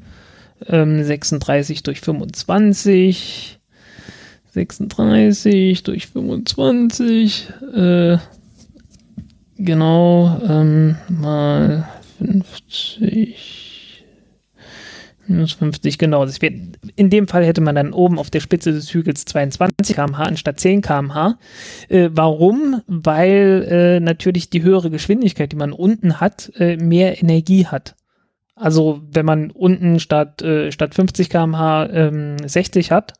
Ähm, 0.65 1.03
36 1.03 1.83
durch 1.83 1.99
25. 1.99 3.59
36 4.51 5.83
durch 5.83 6.07
25. 6.07 7.49
Äh, 7.75 8.17
genau, 9.57 10.39
ähm, 10.47 10.95
mal 11.09 11.85
50. 12.17 14.03
Minus 15.27 15.53
50, 15.53 15.97
genau. 15.97 16.27
Wär, 16.27 16.51
in 16.95 17.09
dem 17.09 17.27
Fall 17.27 17.45
hätte 17.45 17.61
man 17.61 17.75
dann 17.75 17.93
oben 17.93 18.19
auf 18.19 18.29
der 18.29 18.41
Spitze 18.41 18.73
des 18.73 18.93
Hügels 18.93 19.25
22 19.25 19.95
km/h 19.95 20.23
anstatt 20.23 20.59
10 20.59 20.81
km/h. 20.81 21.37
Äh, 21.87 22.09
warum? 22.11 22.81
Weil 22.87 23.65
äh, 23.69 23.99
natürlich 23.99 24.49
die 24.49 24.63
höhere 24.63 24.89
Geschwindigkeit, 24.89 25.51
die 25.51 25.57
man 25.57 25.71
unten 25.71 26.19
hat, 26.19 26.51
äh, 26.57 26.75
mehr 26.75 27.21
Energie 27.21 27.67
hat. 27.67 27.95
Also 28.55 29.01
wenn 29.09 29.25
man 29.25 29.51
unten 29.51 29.99
statt, 29.99 30.41
äh, 30.41 30.71
statt 30.71 30.93
50 30.93 31.29
km/h 31.29 31.89
ähm, 31.91 32.37
60 32.45 32.91
hat, 32.91 33.13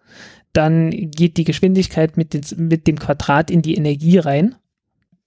dann 0.51 0.91
geht 0.91 1.38
die 1.38 1.45
Geschwindigkeit 1.45 2.17
mit, 2.17 2.34
den, 2.34 2.43
mit 2.67 2.86
dem 2.86 2.99
Quadrat 2.99 3.49
in 3.49 3.62
die 3.62 3.75
Energie 3.75 4.19
rein, 4.19 4.56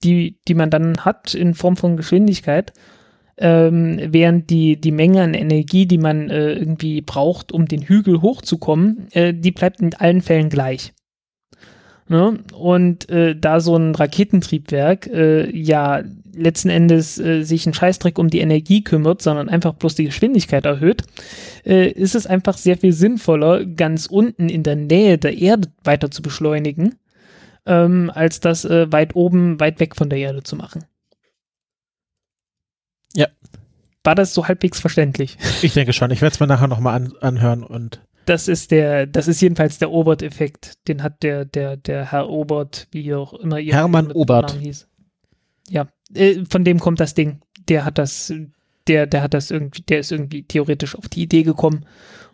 die, 0.05 0.39
die 0.47 0.55
man 0.55 0.71
dann 0.71 1.05
hat 1.05 1.35
in 1.35 1.55
Form 1.55 1.77
von 1.77 1.97
Geschwindigkeit 1.97 2.73
ähm, 3.39 4.01
während 4.03 4.51
die, 4.51 4.81
die 4.81 4.93
Menge 4.93 5.23
an 5.23 5.35
Energie, 5.35 5.87
die 5.87 5.99
man 5.99 6.31
äh, 6.31 6.53
irgendwie 6.53 7.03
braucht, 7.03 7.53
um 7.53 7.67
den 7.67 7.83
Hügel 7.83 8.23
hochzukommen, 8.23 9.09
äh, 9.13 9.35
die 9.35 9.53
bleibt 9.53 9.81
in 9.81 9.95
allen 9.95 10.23
Fällen 10.23 10.49
gleich. 10.49 10.93
Ne? 12.09 12.39
Und 12.53 13.09
äh, 13.11 13.35
da 13.37 13.61
so 13.61 13.77
ein 13.77 13.95
Raketentriebwerk 13.95 15.09
äh, 15.09 15.51
ja 15.57 16.03
letzten 16.37 16.69
Endes 16.69 17.19
äh, 17.19 17.43
sich 17.43 17.67
einen 17.67 17.75
Scheißdreck 17.75 18.19
um 18.19 18.29
die 18.29 18.41
Energie 18.41 18.85
kümmert, 18.85 19.23
sondern 19.23 19.49
einfach 19.49 19.75
bloß 19.75 19.95
die 19.97 20.05
Geschwindigkeit 20.05 20.67
erhöht, 20.67 21.03
äh, 21.65 21.89
ist 21.89 22.15
es 22.15 22.27
einfach 22.27 22.59
sehr 22.59 22.77
viel 22.77 22.93
sinnvoller, 22.93 23.65
ganz 23.65 24.07
unten 24.07 24.49
in 24.49 24.63
der 24.63 24.77
Nähe 24.77 25.19
der 25.19 25.37
Erde 25.37 25.69
weiter 25.83 26.11
zu 26.11 26.23
beschleunigen, 26.23 26.97
ähm, 27.65 28.13
als 28.15 28.41
das 28.41 28.65
äh, 28.65 28.93
weit 28.93 29.17
oben, 29.17 29.59
weit 29.59 29.81
weg 29.81 29.97
von 29.97 30.11
der 30.11 30.19
Erde 30.19 30.43
zu 30.43 30.57
machen. 30.57 30.85
Ja. 33.15 33.29
War 34.07 34.15
das 34.15 34.33
so 34.33 34.47
halbwegs 34.47 34.79
verständlich? 34.81 35.37
Ich 35.63 35.75
denke 35.75 35.93
schon. 35.93 36.13
Ich 36.13 36.23
werde 36.23 36.33
es 36.33 36.39
mir 36.39 36.47
nachher 36.47 36.69
nochmal 36.69 36.95
an, 36.95 37.13
anhören 37.21 37.65
und. 37.65 38.01
Das 38.25 38.47
ist 38.47 38.71
der, 38.71 39.07
das 39.07 39.27
ist 39.27 39.41
jedenfalls 39.41 39.79
der 39.79 39.91
Obert-Effekt. 39.91 40.75
Den 40.87 41.03
hat 41.03 41.25
der, 41.25 41.45
der, 41.45 41.77
der 41.77 42.13
Herr 42.13 42.29
Obert, 42.29 42.87
wie 42.93 43.15
auch 43.15 43.35
immer 43.35 43.59
ihr 43.59 43.75
Hermann 43.75 44.13
Obert. 44.13 44.53
Hieß. 44.53 44.89
Ja, 45.69 45.89
äh, 46.15 46.45
von 46.49 46.65
dem 46.65 46.79
kommt 46.79 47.01
das 47.01 47.15
Ding. 47.15 47.41
Der 47.69 47.85
hat 47.85 47.99
das, 47.99 48.33
der, 48.87 49.07
der 49.09 49.23
hat 49.23 49.35
das 49.35 49.51
irgendwie, 49.51 49.83
der 49.83 49.99
ist 49.99 50.13
irgendwie 50.13 50.45
theoretisch 50.45 50.95
auf 50.95 51.09
die 51.09 51.23
Idee 51.23 51.43
gekommen 51.43 51.85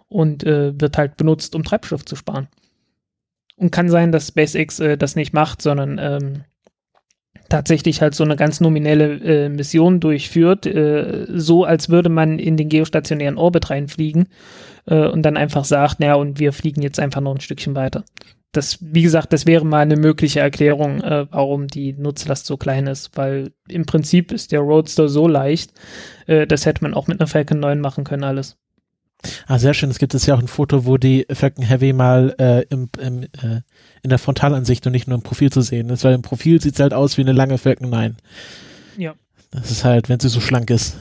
und 0.09 0.45
äh, 0.45 0.79
wird 0.79 0.99
halt 0.99 1.17
benutzt, 1.17 1.55
um 1.55 1.65
Treibstoff 1.65 2.05
zu 2.05 2.17
sparen. 2.17 2.49
Und 3.57 3.71
kann 3.71 3.89
sein, 3.89 4.13
dass 4.13 4.29
SpaceX 4.29 4.79
äh, 4.81 4.99
das 4.99 5.17
nicht 5.17 5.33
macht, 5.33 5.63
sondern 5.63 5.99
ähm, 5.99 6.45
tatsächlich 7.53 8.01
halt 8.01 8.15
so 8.15 8.25
eine 8.25 8.37
ganz 8.37 8.61
nominelle 8.61 9.21
äh, 9.21 9.49
Mission 9.51 10.01
durchführt, 10.01 10.65
äh, 10.65 11.27
so 11.29 11.65
als 11.65 11.91
würde 11.91 12.09
man 12.09 12.39
in 12.39 12.57
den 12.57 12.71
geostationären 12.71 13.37
Orbit 13.37 13.69
reinfliegen 13.69 14.29
äh, 14.87 15.07
und 15.07 15.23
dann 15.23 15.37
einfach 15.37 15.67
sagt, 15.67 16.01
naja, 16.01 16.15
und 16.15 16.39
wir 16.39 16.55
fliegen 16.55 16.81
jetzt 16.81 16.99
einfach 16.99 17.21
noch 17.21 17.35
ein 17.35 17.41
Stückchen 17.41 17.75
weiter. 17.75 18.05
Das, 18.53 18.79
wie 18.81 19.03
gesagt, 19.03 19.35
das 19.35 19.47
wäre 19.47 19.67
mal 19.67 19.81
eine 19.81 19.97
mögliche 19.97 20.41
Erklärung, 20.41 21.03
äh, 21.03 21.27
warum 21.31 21.67
die 21.67 21.93
Nutzlast 21.93 22.47
so 22.47 22.57
klein 22.57 22.87
ist, 22.87 23.17
weil 23.19 23.53
im 23.69 23.85
Prinzip 23.85 24.33
ist 24.33 24.53
der 24.53 24.61
Roadster 24.61 25.11
so 25.11 25.29
leicht, 25.29 25.75
äh, 26.27 26.47
das 26.47 26.65
hätte 26.65 26.83
man 26.83 26.95
auch 26.95 27.07
mit 27.07 27.21
einer 27.21 27.27
Falcon 27.27 27.61
9 27.61 27.81
machen 27.81 28.05
können, 28.05 28.25
alles. 28.25 28.62
Ah, 29.47 29.59
sehr 29.59 29.75
schön. 29.75 29.91
Es 29.91 29.99
gibt 29.99 30.15
es 30.15 30.27
ja 30.27 30.35
auch 30.35 30.41
ein 30.41 30.49
Foto, 30.49 30.85
wo 30.85 30.97
die 30.97 31.27
Falcon 31.33 31.65
Heavy 31.65 31.93
mal 31.93 32.35
äh, 32.39 32.63
im, 32.71 32.89
im, 33.01 33.23
äh, 33.23 33.61
in 34.03 34.11
der 34.11 34.19
Frontalansicht 34.19 34.87
und 34.87 34.93
nicht 34.93 35.07
nur 35.07 35.17
im 35.17 35.23
Profil 35.23 35.51
zu 35.51 35.61
sehen 35.61 35.91
ist, 35.91 36.05
weil 36.05 36.15
im 36.15 36.23
Profil 36.23 36.61
sieht 36.61 36.75
es 36.75 36.81
halt 36.81 36.95
aus 36.95 37.17
wie 37.17 37.23
eine 37.23 37.33
lange 37.33 37.59
Falcon 37.59 37.91
9. 37.91 38.17
Ja. 38.99 39.15
Das 39.51 39.71
ist 39.71 39.85
halt, 39.85 40.09
wenn 40.09 40.21
sie 40.21 40.29
so 40.29 40.41
schlank 40.41 40.71
ist. 40.71 40.97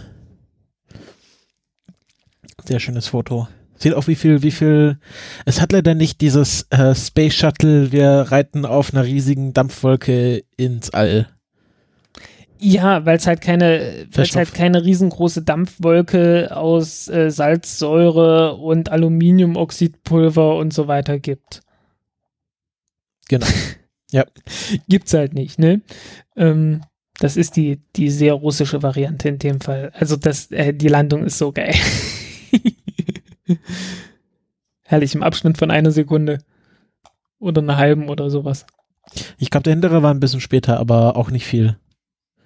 Sehr 2.66 2.80
schönes 2.80 3.08
Foto. 3.08 3.48
Seht 3.76 3.96
auch, 3.96 4.08
wie 4.08 4.16
viel, 4.16 4.44
wie 4.44 4.52
viel. 4.52 5.00
Es 5.46 5.60
hat 5.60 5.72
leider 5.72 5.96
nicht 5.96 6.22
dieses 6.22 6.68
äh, 6.70 6.94
Space 6.94 7.34
Shuttle, 7.34 7.92
wir 7.92 8.28
reiten 8.30 8.66
auf 8.66 8.94
einer 8.94 9.04
riesigen 9.04 9.54
Dampfwolke 9.54 10.44
ins 10.56 10.92
All. 10.92 11.28
Ja, 12.64 13.06
weil 13.08 13.18
es 13.18 13.26
halt 13.26 13.42
keine, 13.42 13.70
weil 13.70 14.08
es 14.08 14.16
Feststoff. 14.16 14.36
halt 14.38 14.54
keine 14.54 14.86
riesengroße 14.86 15.42
Dampfwolke 15.42 16.56
aus 16.56 17.08
äh, 17.08 17.32
Salzsäure 17.32 18.56
und 18.56 18.90
Aluminiumoxidpulver 18.92 20.58
und 20.58 20.72
so 20.72 20.88
weiter 20.88 21.18
gibt. 21.18 21.62
Genau. 23.30 23.48
Gibt's 24.88 25.14
halt 25.14 25.34
nicht, 25.34 25.58
ne? 25.58 25.82
Ähm, 26.36 26.82
das 27.18 27.36
ist 27.36 27.56
die, 27.56 27.82
die 27.96 28.12
sehr 28.12 28.34
russische 28.34 28.84
Variante 28.84 29.30
in 29.30 29.40
dem 29.40 29.60
Fall. 29.60 29.92
Also 29.96 30.16
das, 30.16 30.52
äh, 30.52 30.72
die 30.72 30.88
Landung 30.88 31.24
ist 31.24 31.40
so 31.40 31.52
geil. 31.52 31.74
Herrlich, 34.84 35.16
im 35.16 35.24
Abschnitt 35.24 35.58
von 35.58 35.72
einer 35.72 35.92
Sekunde. 35.92 36.40
Oder 37.40 37.64
einer 37.64 37.78
halben 37.78 38.08
oder 38.08 38.30
sowas. 38.30 38.68
Ich 39.40 39.50
glaube, 39.50 39.64
der 39.64 39.74
hintere 39.74 40.04
war 40.04 40.14
ein 40.14 40.20
bisschen 40.20 40.42
später, 40.42 40.80
aber 40.80 41.16
auch 41.16 41.32
nicht 41.32 41.48
viel. 41.48 41.78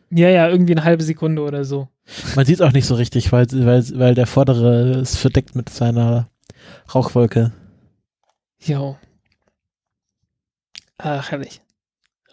Ja, 0.10 0.30
ja, 0.30 0.48
irgendwie 0.50 0.74
eine 0.74 0.84
halbe 0.84 1.04
Sekunde 1.04 1.42
oder 1.42 1.66
so. 1.66 1.88
Man 2.36 2.46
sieht 2.46 2.56
es 2.56 2.62
auch 2.62 2.72
nicht 2.72 2.86
so 2.86 2.96
richtig, 2.96 3.32
weil, 3.32 3.48
weil, 3.52 3.84
weil 3.96 4.16
der 4.16 4.28
vordere 4.28 5.00
ist 5.00 5.18
verdeckt 5.18 5.56
mit 5.56 5.70
seiner 5.70 6.30
Rauchwolke. 6.94 7.52
Jo. 8.60 8.98
Ach, 10.98 11.32
herrlich. 11.32 11.62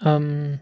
Ähm, 0.04 0.60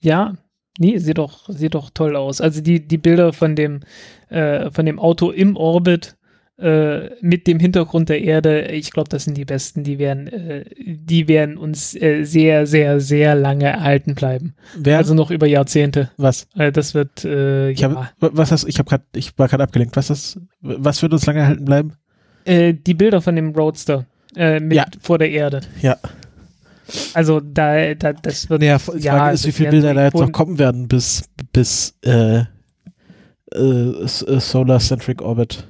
ja, 0.00 0.34
nee, 0.78 0.98
sieht 0.98 1.18
doch, 1.18 1.48
sieht 1.48 1.74
doch 1.74 1.90
toll 1.90 2.16
aus. 2.16 2.40
Also 2.40 2.60
die, 2.60 2.86
die 2.86 2.98
Bilder 2.98 3.32
von 3.32 3.56
dem, 3.56 3.80
äh, 4.28 4.70
von 4.70 4.86
dem 4.86 4.98
Auto 4.98 5.30
im 5.30 5.56
Orbit 5.56 6.16
äh, 6.60 7.10
mit 7.20 7.46
dem 7.46 7.58
Hintergrund 7.58 8.08
der 8.08 8.22
Erde, 8.22 8.62
ich 8.66 8.90
glaube, 8.90 9.08
das 9.08 9.24
sind 9.24 9.36
die 9.36 9.44
besten. 9.44 9.82
Die 9.82 9.98
werden, 9.98 10.26
äh, 10.28 10.64
die 10.78 11.26
werden 11.28 11.56
uns 11.56 11.94
äh, 11.94 12.24
sehr, 12.24 12.66
sehr, 12.66 13.00
sehr 13.00 13.34
lange 13.34 13.64
erhalten 13.66 14.14
bleiben. 14.14 14.54
Wer? 14.76 14.98
Also 14.98 15.14
noch 15.14 15.30
über 15.30 15.46
Jahrzehnte. 15.46 16.10
was? 16.16 16.46
Äh, 16.56 16.70
das 16.72 16.94
wird, 16.94 17.24
äh, 17.24 17.70
Ich, 17.70 17.80
ja. 17.80 18.12
hab, 18.20 18.36
was 18.36 18.52
hast, 18.52 18.64
ich, 18.68 18.78
hab 18.78 18.86
grad, 18.86 19.02
ich 19.14 19.36
war 19.38 19.48
gerade 19.48 19.62
abgelenkt. 19.62 19.96
Was, 19.96 20.10
ist, 20.10 20.38
was 20.60 21.00
wird 21.02 21.12
uns 21.12 21.26
lange 21.26 21.40
erhalten 21.40 21.64
bleiben? 21.64 21.94
Äh, 22.44 22.74
die 22.74 22.94
Bilder 22.94 23.20
von 23.20 23.36
dem 23.36 23.50
Roadster 23.50 24.06
mit 24.36 24.74
Ja. 24.74 24.86
vor 25.00 25.18
der 25.18 25.30
Erde. 25.32 25.60
Ja. 25.82 25.96
Also 27.14 27.40
da, 27.40 27.94
da 27.94 28.12
das 28.12 28.48
wird 28.48 28.60
Naja, 28.60 28.76
die 28.78 28.82
Frage 28.84 28.98
ja, 29.00 29.30
ist, 29.30 29.42
wie 29.44 29.48
das 29.48 29.56
viele 29.56 29.70
Bilder 29.70 29.92
da 29.94 30.04
jetzt 30.04 30.14
noch 30.14 30.30
kommen 30.30 30.58
werden 30.60 30.86
bis, 30.86 31.24
bis 31.52 31.96
äh, 32.04 32.42
äh, 33.52 34.04
S- 34.04 34.22
äh, 34.22 34.38
Solar-Centric 34.38 35.20
Orbit. 35.22 35.66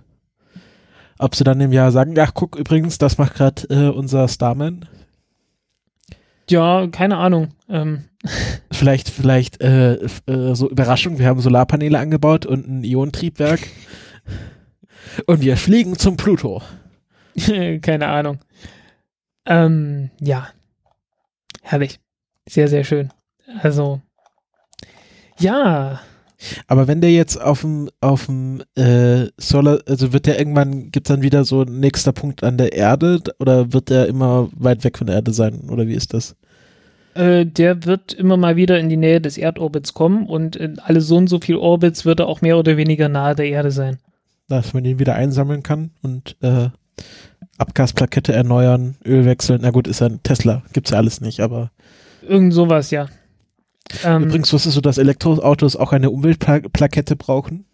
Ob 1.20 1.34
sie 1.34 1.44
dann 1.44 1.60
im 1.60 1.70
Jahr 1.70 1.92
sagen, 1.92 2.18
ach 2.18 2.32
guck, 2.32 2.56
übrigens, 2.56 2.96
das 2.96 3.18
macht 3.18 3.34
gerade 3.34 3.64
äh, 3.68 3.90
unser 3.90 4.26
Starman. 4.26 4.86
Ja, 6.48 6.86
keine 6.86 7.18
Ahnung. 7.18 7.48
Ähm, 7.68 8.04
Vielleicht, 8.72 9.10
vielleicht 9.10 9.60
äh, 9.62 9.94
äh, 9.94 10.54
so 10.54 10.68
Überraschung, 10.68 11.18
wir 11.18 11.26
haben 11.26 11.40
Solarpaneele 11.40 11.98
angebaut 11.98 12.46
und 12.46 12.66
ein 12.68 12.84
Ionentriebwerk. 12.84 13.60
und 15.26 15.40
wir 15.40 15.56
fliegen 15.56 15.98
zum 15.98 16.16
Pluto. 16.16 16.62
keine 17.82 18.08
Ahnung. 18.08 18.38
Ähm, 19.44 20.10
ja. 20.20 20.48
Herrlich. 21.62 22.00
Sehr, 22.48 22.68
sehr 22.68 22.84
schön. 22.84 23.12
Also, 23.62 24.00
ja. 25.38 26.00
Aber 26.66 26.88
wenn 26.88 27.00
der 27.00 27.12
jetzt 27.12 27.40
auf 27.40 27.60
dem 27.62 27.90
auf 28.00 28.26
dem 28.26 28.62
äh, 28.74 29.26
Solar, 29.36 29.80
also 29.86 30.12
wird 30.12 30.26
der 30.26 30.38
irgendwann, 30.38 30.90
gibt 30.90 31.08
es 31.08 31.14
dann 31.14 31.22
wieder 31.22 31.44
so 31.44 31.62
ein 31.62 31.80
nächster 31.80 32.12
Punkt 32.12 32.42
an 32.42 32.56
der 32.56 32.72
Erde 32.72 33.20
oder 33.38 33.72
wird 33.72 33.90
der 33.90 34.06
immer 34.06 34.48
weit 34.54 34.84
weg 34.84 34.98
von 34.98 35.06
der 35.06 35.16
Erde 35.16 35.32
sein? 35.32 35.68
Oder 35.70 35.86
wie 35.86 35.94
ist 35.94 36.14
das? 36.14 36.36
Äh, 37.14 37.44
der 37.46 37.84
wird 37.84 38.12
immer 38.12 38.36
mal 38.36 38.56
wieder 38.56 38.78
in 38.78 38.88
die 38.88 38.96
Nähe 38.96 39.20
des 39.20 39.36
Erdorbits 39.36 39.94
kommen 39.94 40.26
und 40.26 40.56
in 40.56 40.78
alle 40.78 41.00
so 41.00 41.16
und 41.16 41.28
so 41.28 41.40
viel 41.40 41.56
Orbits 41.56 42.04
wird 42.04 42.20
er 42.20 42.26
auch 42.26 42.40
mehr 42.40 42.58
oder 42.58 42.76
weniger 42.76 43.08
nahe 43.08 43.34
der 43.34 43.46
Erde 43.46 43.70
sein. 43.70 43.98
Dass 44.48 44.72
man 44.72 44.84
ihn 44.84 44.98
wieder 44.98 45.14
einsammeln 45.14 45.62
kann 45.62 45.90
und 46.02 46.36
äh, 46.40 46.68
Abgasplakette 47.58 48.32
erneuern, 48.32 48.96
Öl 49.04 49.24
wechseln. 49.24 49.60
Na 49.62 49.70
gut, 49.70 49.86
ist 49.86 50.00
ja 50.00 50.06
ein 50.06 50.22
Tesla, 50.22 50.62
gibt's 50.72 50.90
ja 50.90 50.98
alles 50.98 51.20
nicht, 51.20 51.40
aber 51.40 51.70
Irgend 52.22 52.52
sowas, 52.52 52.90
ja. 52.90 53.08
Ähm, 54.04 54.24
übrigens 54.24 54.52
wusstest 54.52 54.76
du, 54.76 54.80
dass 54.80 54.98
Elektroautos 54.98 55.76
auch 55.76 55.92
eine 55.92 56.10
Umweltplakette 56.10 57.16
brauchen? 57.16 57.66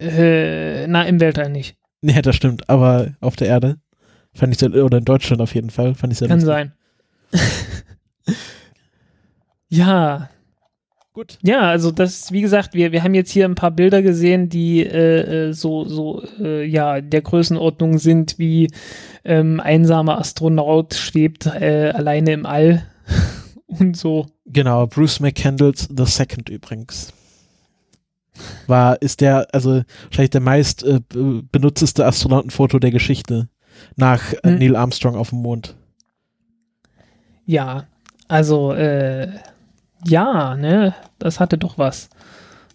äh, 0.00 0.86
na, 0.86 1.04
im 1.04 1.20
Weltall 1.20 1.50
nicht. 1.50 1.76
Nee, 2.00 2.22
das 2.22 2.34
stimmt, 2.36 2.68
aber 2.68 3.14
auf 3.20 3.36
der 3.36 3.48
Erde 3.48 3.76
fand 4.32 4.52
ich 4.52 4.58
sehr, 4.58 4.72
oder 4.72 4.98
in 4.98 5.04
Deutschland 5.04 5.42
auf 5.42 5.54
jeden 5.54 5.70
Fall, 5.70 5.94
fand 5.94 6.12
ich 6.12 6.18
sehr 6.18 6.28
Kann 6.28 6.40
lustig. 6.40 6.72
sein. 7.32 7.54
ja, 9.68 10.30
Gut. 11.12 11.38
Ja, 11.42 11.62
also 11.62 11.90
das, 11.90 12.30
wie 12.30 12.40
gesagt, 12.40 12.72
wir, 12.72 12.92
wir 12.92 13.02
haben 13.02 13.14
jetzt 13.14 13.32
hier 13.32 13.44
ein 13.44 13.56
paar 13.56 13.72
Bilder 13.72 14.00
gesehen, 14.00 14.48
die 14.48 14.86
äh, 14.86 15.48
äh, 15.48 15.52
so, 15.52 15.84
so, 15.84 16.22
äh, 16.38 16.64
ja, 16.64 17.00
der 17.00 17.20
Größenordnung 17.20 17.98
sind, 17.98 18.38
wie 18.38 18.70
ähm, 19.24 19.58
einsamer 19.58 20.18
Astronaut 20.18 20.94
schwebt 20.94 21.46
äh, 21.46 21.90
alleine 21.92 22.32
im 22.32 22.46
All 22.46 22.86
und 23.66 23.96
so. 23.96 24.26
Genau, 24.52 24.86
Bruce 24.86 25.20
McCandles 25.20 25.88
The 25.96 26.06
Second 26.06 26.48
übrigens. 26.48 27.12
War, 28.66 29.00
ist 29.02 29.20
der, 29.20 29.46
also 29.52 29.82
wahrscheinlich 30.04 30.30
der 30.30 30.40
meist 30.40 30.82
äh, 30.82 31.00
be- 31.08 31.42
benutzteste 31.52 32.06
Astronautenfoto 32.06 32.78
der 32.78 32.90
Geschichte. 32.90 33.48
Nach 33.96 34.32
äh, 34.32 34.38
Hm. 34.44 34.58
Neil 34.58 34.76
Armstrong 34.76 35.14
auf 35.16 35.30
dem 35.30 35.40
Mond. 35.42 35.76
Ja, 37.46 37.86
also, 38.28 38.72
äh, 38.72 39.28
ja, 40.06 40.56
ne, 40.56 40.94
das 41.18 41.40
hatte 41.40 41.58
doch 41.58 41.78
was. 41.78 42.08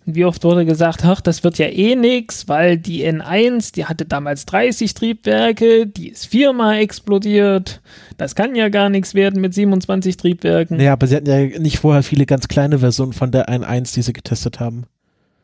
Wie 0.07 0.23
oft 0.23 0.43
wurde 0.43 0.65
gesagt, 0.65 1.03
ach, 1.03 1.19
das 1.19 1.43
wird 1.43 1.57
ja 1.57 1.65
eh 1.65 1.95
nix, 1.95 2.47
weil 2.47 2.77
die 2.77 3.03
N1, 3.03 3.73
die 3.73 3.85
hatte 3.85 4.05
damals 4.05 4.45
30 4.45 4.93
Triebwerke, 4.93 5.87
die 5.87 6.09
ist 6.09 6.27
viermal 6.27 6.77
explodiert. 6.77 7.81
Das 8.17 8.35
kann 8.35 8.53
ja 8.55 8.69
gar 8.69 8.89
nichts 8.89 9.15
werden 9.15 9.41
mit 9.41 9.55
27 9.55 10.15
Triebwerken. 10.15 10.77
Naja, 10.77 10.93
aber 10.93 11.07
sie 11.07 11.15
hatten 11.15 11.27
ja 11.27 11.59
nicht 11.59 11.79
vorher 11.79 12.03
viele 12.03 12.27
ganz 12.27 12.47
kleine 12.47 12.79
Versionen 12.79 13.13
von 13.13 13.31
der 13.31 13.49
1.1, 13.49 13.95
die 13.95 14.03
sie 14.03 14.13
getestet 14.13 14.59
haben. 14.59 14.85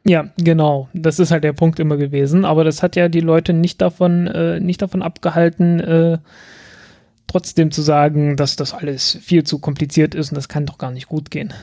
Ja, 0.03 0.29
genau. 0.37 0.89
Das 0.93 1.19
ist 1.19 1.31
halt 1.31 1.43
der 1.43 1.53
Punkt 1.53 1.79
immer 1.79 1.97
gewesen. 1.97 2.45
Aber 2.45 2.63
das 2.63 2.83
hat 2.83 2.95
ja 2.95 3.09
die 3.09 3.19
Leute 3.19 3.53
nicht 3.53 3.81
davon, 3.81 4.27
äh, 4.27 4.59
nicht 4.59 4.81
davon 4.81 5.01
abgehalten, 5.01 5.79
äh, 5.79 6.17
trotzdem 7.27 7.71
zu 7.71 7.81
sagen, 7.81 8.35
dass 8.35 8.55
das 8.55 8.73
alles 8.73 9.17
viel 9.21 9.43
zu 9.43 9.59
kompliziert 9.59 10.15
ist 10.15 10.31
und 10.31 10.35
das 10.35 10.49
kann 10.49 10.65
doch 10.65 10.77
gar 10.77 10.91
nicht 10.91 11.07
gut 11.07 11.31
gehen. 11.31 11.53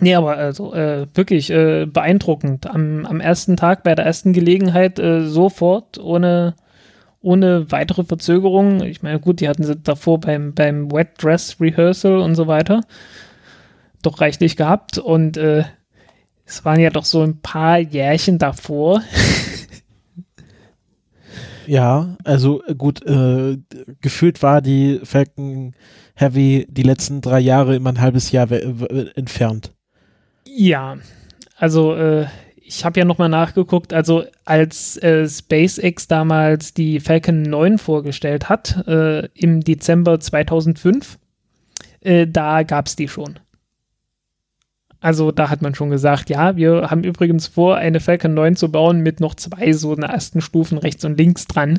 Nee, 0.00 0.14
aber 0.14 0.36
also 0.36 0.74
äh, 0.74 1.06
wirklich 1.14 1.50
äh, 1.50 1.86
beeindruckend. 1.86 2.66
Am, 2.66 3.06
am 3.06 3.20
ersten 3.20 3.56
Tag, 3.56 3.84
bei 3.84 3.94
der 3.94 4.04
ersten 4.04 4.32
Gelegenheit, 4.32 4.98
äh, 4.98 5.26
sofort, 5.26 5.98
ohne, 5.98 6.54
ohne 7.20 7.70
weitere 7.70 8.04
Verzögerung. 8.04 8.82
Ich 8.82 9.02
meine, 9.02 9.20
gut, 9.20 9.40
die 9.40 9.48
hatten 9.48 9.62
sie 9.62 9.76
davor 9.76 10.20
beim, 10.20 10.52
beim 10.54 10.90
Wet 10.90 11.22
Dress 11.22 11.60
Rehearsal 11.60 12.18
und 12.18 12.34
so 12.34 12.46
weiter 12.46 12.80
doch 14.04 14.20
reichlich 14.20 14.56
gehabt 14.56 14.98
und 14.98 15.36
äh, 15.36 15.64
es 16.44 16.64
waren 16.64 16.80
ja 16.80 16.90
doch 16.90 17.04
so 17.04 17.22
ein 17.22 17.40
paar 17.40 17.78
Jährchen 17.78 18.38
davor. 18.38 19.02
Ja, 21.66 22.18
also 22.24 22.62
äh, 22.66 22.74
gut, 22.74 23.02
äh, 23.06 23.56
gefühlt 24.02 24.42
war 24.42 24.60
die 24.60 25.00
Falcon 25.02 25.74
Heavy 26.14 26.66
die 26.68 26.82
letzten 26.82 27.22
drei 27.22 27.40
Jahre 27.40 27.74
immer 27.74 27.88
ein 27.88 28.02
halbes 28.02 28.30
Jahr 28.32 28.50
entfernt. 29.16 29.72
Ja, 30.46 30.98
also 31.56 31.94
äh, 31.94 32.26
ich 32.66 32.84
habe 32.84 32.98
ja 32.98 33.04
nochmal 33.04 33.28
nachgeguckt, 33.28 33.92
also 33.92 34.24
als 34.44 34.96
äh, 34.98 35.28
SpaceX 35.28 36.08
damals 36.08 36.74
die 36.74 36.98
Falcon 36.98 37.42
9 37.42 37.78
vorgestellt 37.78 38.48
hat, 38.48 38.86
äh, 38.88 39.26
im 39.34 39.60
Dezember 39.60 40.18
2005, 40.18 41.18
äh, 42.00 42.26
da 42.26 42.62
gab 42.62 42.86
es 42.86 42.96
die 42.96 43.08
schon. 43.08 43.38
Also 45.00 45.32
da 45.32 45.50
hat 45.50 45.60
man 45.60 45.74
schon 45.74 45.90
gesagt, 45.90 46.30
ja, 46.30 46.56
wir 46.56 46.90
haben 46.90 47.04
übrigens 47.04 47.46
vor, 47.46 47.76
eine 47.76 48.00
Falcon 48.00 48.32
9 48.32 48.56
zu 48.56 48.72
bauen 48.72 49.00
mit 49.00 49.20
noch 49.20 49.34
zwei 49.34 49.74
so 49.74 49.94
einer 49.94 50.06
ersten 50.06 50.40
Stufen 50.40 50.78
rechts 50.78 51.04
und 51.04 51.18
links 51.18 51.46
dran. 51.46 51.78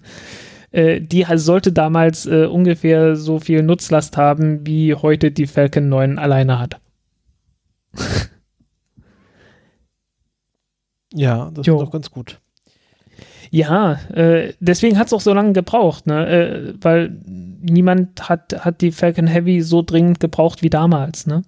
Äh, 0.71 1.01
die 1.01 1.25
sollte 1.33 1.71
damals 1.71 2.27
äh, 2.27 2.45
ungefähr 2.45 3.15
so 3.15 3.39
viel 3.39 3.63
Nutzlast 3.63 4.17
haben, 4.17 4.67
wie 4.67 4.93
heute 4.93 5.31
die 5.31 5.47
Falcon 5.47 5.89
9 5.89 6.19
alleine 6.19 6.59
hat. 6.59 6.79
Ja, 11.15 11.49
das 11.53 11.65
Jo. 11.65 11.77
ist 11.77 11.81
doch 11.85 11.91
ganz 11.91 12.11
gut. 12.11 12.39
Ja, 13.51 13.93
äh, 14.13 14.53
deswegen 14.59 14.97
hat 14.97 15.07
es 15.07 15.13
auch 15.13 15.21
so 15.21 15.33
lange 15.33 15.53
gebraucht, 15.53 16.07
ne? 16.07 16.27
äh, 16.27 16.73
weil 16.81 17.17
niemand 17.25 18.27
hat, 18.27 18.65
hat 18.65 18.81
die 18.81 18.91
Falcon 18.91 19.27
Heavy 19.27 19.61
so 19.61 19.81
dringend 19.81 20.19
gebraucht 20.19 20.61
wie 20.61 20.69
damals. 20.69 21.25
Ne? 21.25 21.43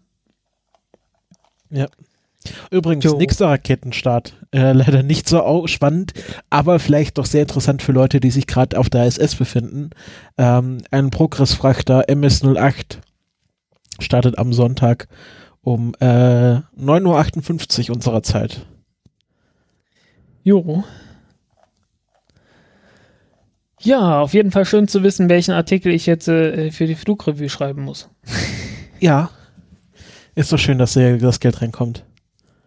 Übrigens, 2.72 3.04
Jo. 3.04 3.18
nächster 3.18 3.48
Raketenstart. 3.48 4.34
Äh, 4.52 4.72
leider 4.72 5.04
nicht 5.04 5.28
so 5.28 5.68
spannend, 5.68 6.14
aber 6.50 6.80
vielleicht 6.80 7.18
doch 7.18 7.26
sehr 7.26 7.42
interessant 7.42 7.82
für 7.82 7.92
Leute, 7.92 8.22
die 8.22 8.32
sich 8.32 8.48
gerade 8.48 8.80
auf 8.80 8.90
der 8.90 9.06
ISS 9.06 9.36
befinden. 9.36 9.90
Ähm, 10.38 10.78
ein 10.92 11.10
Progress-Frachter 11.10 12.08
MS-08 12.08 13.00
startet 14.00 14.38
am 14.38 14.54
Sonntag 14.54 15.10
um 15.62 15.94
äh, 16.00 16.06
9.58 16.80 17.90
Uhr 17.90 17.96
unserer 17.96 18.24
Zeit. 18.24 18.66
Jo. 20.48 20.86
Ja, 23.82 24.22
auf 24.22 24.34
jeden 24.34 24.52
Fall 24.52 24.64
schön 24.64 24.88
zu 24.88 25.04
wissen, 25.04 25.28
welchen 25.28 25.52
Artikel 25.52 25.92
ich 25.92 26.06
jetzt 26.06 26.30
äh, 26.30 26.72
für 26.72 26.86
die 26.88 26.96
Flugrevue 26.96 27.50
schreiben 27.50 27.84
muss. 27.84 28.10
Ja. 29.00 29.30
Ist 30.34 30.52
doch 30.52 30.58
schön, 30.58 30.80
dass 30.80 30.94
das 30.94 31.40
Geld 31.40 31.62
reinkommt. 31.62 32.04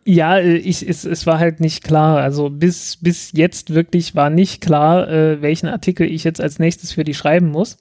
Ja, 0.04 0.36
äh, 0.38 0.58
ich, 0.58 0.88
es, 0.88 1.04
es 1.04 1.26
war 1.26 1.40
halt 1.40 1.58
nicht 1.58 1.82
klar. 1.82 2.18
Also 2.18 2.50
bis, 2.50 2.98
bis 2.98 3.32
jetzt 3.32 3.74
wirklich 3.74 4.14
war 4.14 4.30
nicht 4.30 4.60
klar, 4.60 5.08
äh, 5.08 5.42
welchen 5.42 5.66
Artikel 5.66 6.06
ich 6.06 6.22
jetzt 6.22 6.40
als 6.40 6.60
nächstes 6.60 6.92
für 6.92 7.02
die 7.02 7.14
schreiben 7.14 7.48
muss. 7.48 7.78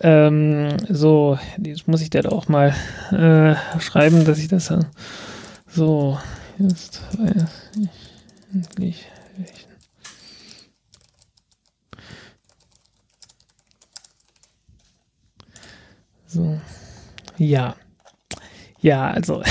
Ähm, 0.00 0.78
so, 0.88 1.38
jetzt 1.62 1.86
muss 1.86 2.00
ich 2.00 2.10
da 2.10 2.20
auch 2.28 2.48
mal 2.48 2.74
äh, 3.12 3.54
schreiben, 3.78 4.24
dass 4.24 4.38
ich 4.38 4.48
das 4.48 4.70
äh, 4.70 4.80
so 5.68 6.18
jetzt 6.58 7.02
weiß 7.18 7.44
ich 7.78 8.01
endlich 8.52 9.06
welchen. 9.36 9.70
So. 16.26 16.60
Ja. 17.38 17.76
Ja, 18.80 19.10
also. 19.10 19.42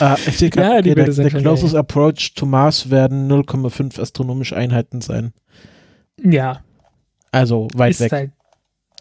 Ah, 0.00 0.16
ich 0.26 0.38
sehe 0.38 0.50
Ja, 0.54 0.80
die 0.82 0.92
okay, 0.92 1.04
der, 1.04 1.14
der 1.14 1.30
closest 1.30 1.74
approach 1.74 2.34
to 2.34 2.46
Mars 2.46 2.90
werden 2.90 3.30
0,5 3.30 4.00
astronomische 4.00 4.56
Einheiten 4.56 5.00
sein. 5.00 5.32
ja, 6.22 6.62
Also 7.30 7.68
weit 7.74 7.92
ist 7.92 8.00
weg. 8.00 8.12
halt. 8.12 8.32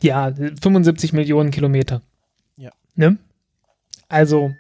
Ja, 0.01 0.31
75 0.33 1.13
Millionen 1.13 1.51
Kilometer. 1.51 2.01
Ja. 2.57 2.71
Ne? 2.95 3.17
Also, 4.09 4.51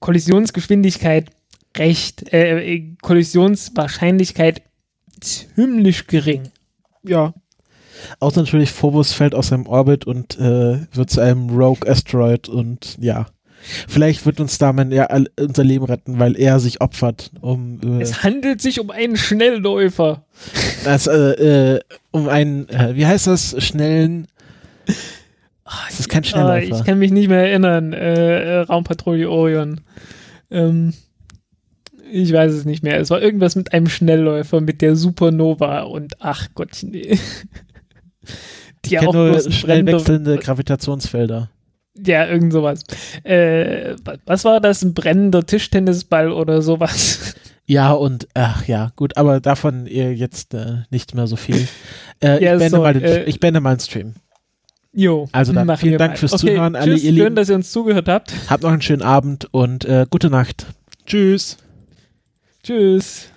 Kollisionsgeschwindigkeit 0.00 1.30
recht, 1.78 2.32
äh, 2.32 2.82
Kollisionswahrscheinlichkeit 3.02 4.62
ziemlich 5.20 6.06
gering. 6.06 6.50
Ja. 7.02 7.34
Außer 8.20 8.40
natürlich 8.42 8.70
Phobos 8.70 9.12
fällt 9.12 9.34
aus 9.34 9.48
seinem 9.48 9.66
Orbit 9.66 10.04
und 10.06 10.38
äh, 10.38 10.78
wird 10.92 11.10
zu 11.10 11.20
einem 11.20 11.50
Rogue 11.50 11.88
Asteroid 11.90 12.48
und 12.48 12.96
ja. 13.00 13.26
Vielleicht 13.88 14.24
wird 14.24 14.38
uns 14.38 14.56
damit 14.58 14.92
ja 14.92 15.08
unser 15.40 15.64
Leben 15.64 15.84
retten, 15.84 16.20
weil 16.20 16.36
er 16.38 16.60
sich 16.60 16.80
opfert, 16.80 17.32
um 17.40 17.80
äh, 17.98 18.02
Es 18.02 18.22
handelt 18.22 18.62
sich 18.62 18.78
um 18.78 18.90
einen 18.90 19.16
Schnellläufer. 19.16 20.24
das, 20.84 21.08
äh, 21.08 21.74
äh, 21.74 21.80
um 22.12 22.28
einen, 22.28 22.68
äh, 22.68 22.94
wie 22.94 23.04
heißt 23.04 23.26
das, 23.26 23.56
schnellen 23.58 24.28
Es 25.88 25.98
ist 25.98 26.08
kein 26.08 26.22
Ah, 26.22 26.26
Schnellläufer. 26.26 26.78
ich 26.78 26.84
kann 26.84 27.00
mich 27.00 27.10
nicht 27.10 27.28
mehr 27.28 27.40
erinnern. 27.48 27.92
Äh, 27.92 28.42
äh, 28.42 28.58
Raumpatrouille 28.60 29.28
Orion. 29.28 29.80
Ähm, 30.52 30.94
ich 32.10 32.32
weiß 32.32 32.52
es 32.52 32.64
nicht 32.64 32.82
mehr. 32.82 32.98
Es 33.00 33.10
war 33.10 33.20
irgendwas 33.22 33.56
mit 33.56 33.72
einem 33.72 33.88
Schnellläufer, 33.88 34.60
mit 34.60 34.80
der 34.82 34.96
Supernova 34.96 35.82
und 35.82 36.14
ach 36.20 36.48
Gott, 36.54 36.78
nee. 36.82 37.18
Die 38.84 38.94
ich 38.94 38.98
auch 39.00 39.12
nur 39.12 39.50
schnell 39.50 39.84
wechselnde 39.86 40.36
Gravitationsfelder. 40.38 41.50
Ja, 42.06 42.26
irgend 42.28 42.52
sowas. 42.52 42.82
Äh, 43.24 43.96
wa- 44.04 44.16
was 44.24 44.44
war 44.44 44.60
das? 44.60 44.82
Ein 44.82 44.94
brennender 44.94 45.44
Tischtennisball 45.44 46.32
oder 46.32 46.62
sowas? 46.62 47.34
Ja, 47.70 47.92
und 47.92 48.26
ach 48.32 48.66
ja, 48.66 48.92
gut, 48.96 49.18
aber 49.18 49.40
davon 49.40 49.86
ihr 49.86 50.14
jetzt 50.14 50.54
äh, 50.54 50.84
nicht 50.90 51.14
mehr 51.14 51.26
so 51.26 51.36
viel. 51.36 51.68
Äh, 52.20 52.42
Ja, 52.42 52.54
ich, 52.54 52.58
beende 52.60 52.70
so, 52.70 52.82
mal 52.82 52.94
den, 52.94 53.02
äh, 53.02 53.24
ich 53.24 53.40
beende 53.40 53.60
mal 53.60 53.76
den 53.76 53.80
Stream. 53.80 54.14
Jo. 54.94 55.28
Also 55.32 55.52
dann, 55.52 55.76
vielen 55.76 55.98
Dank 55.98 56.12
mal. 56.12 56.16
fürs 56.16 56.32
okay, 56.32 56.54
Zuhören, 56.54 56.74
alle 56.74 56.92
tschüss, 56.94 57.04
ihr 57.04 57.10
Schön, 57.10 57.24
Lieben. 57.24 57.34
dass 57.36 57.48
ihr 57.50 57.54
uns 57.56 57.70
zugehört 57.70 58.08
habt. 58.08 58.32
Habt 58.48 58.62
noch 58.62 58.70
einen 58.72 58.80
schönen 58.80 59.02
Abend 59.02 59.48
und 59.52 59.84
äh, 59.84 60.06
gute 60.08 60.30
Nacht. 60.30 60.64
Tschüss. 61.04 61.58
Tschüss. 62.68 63.32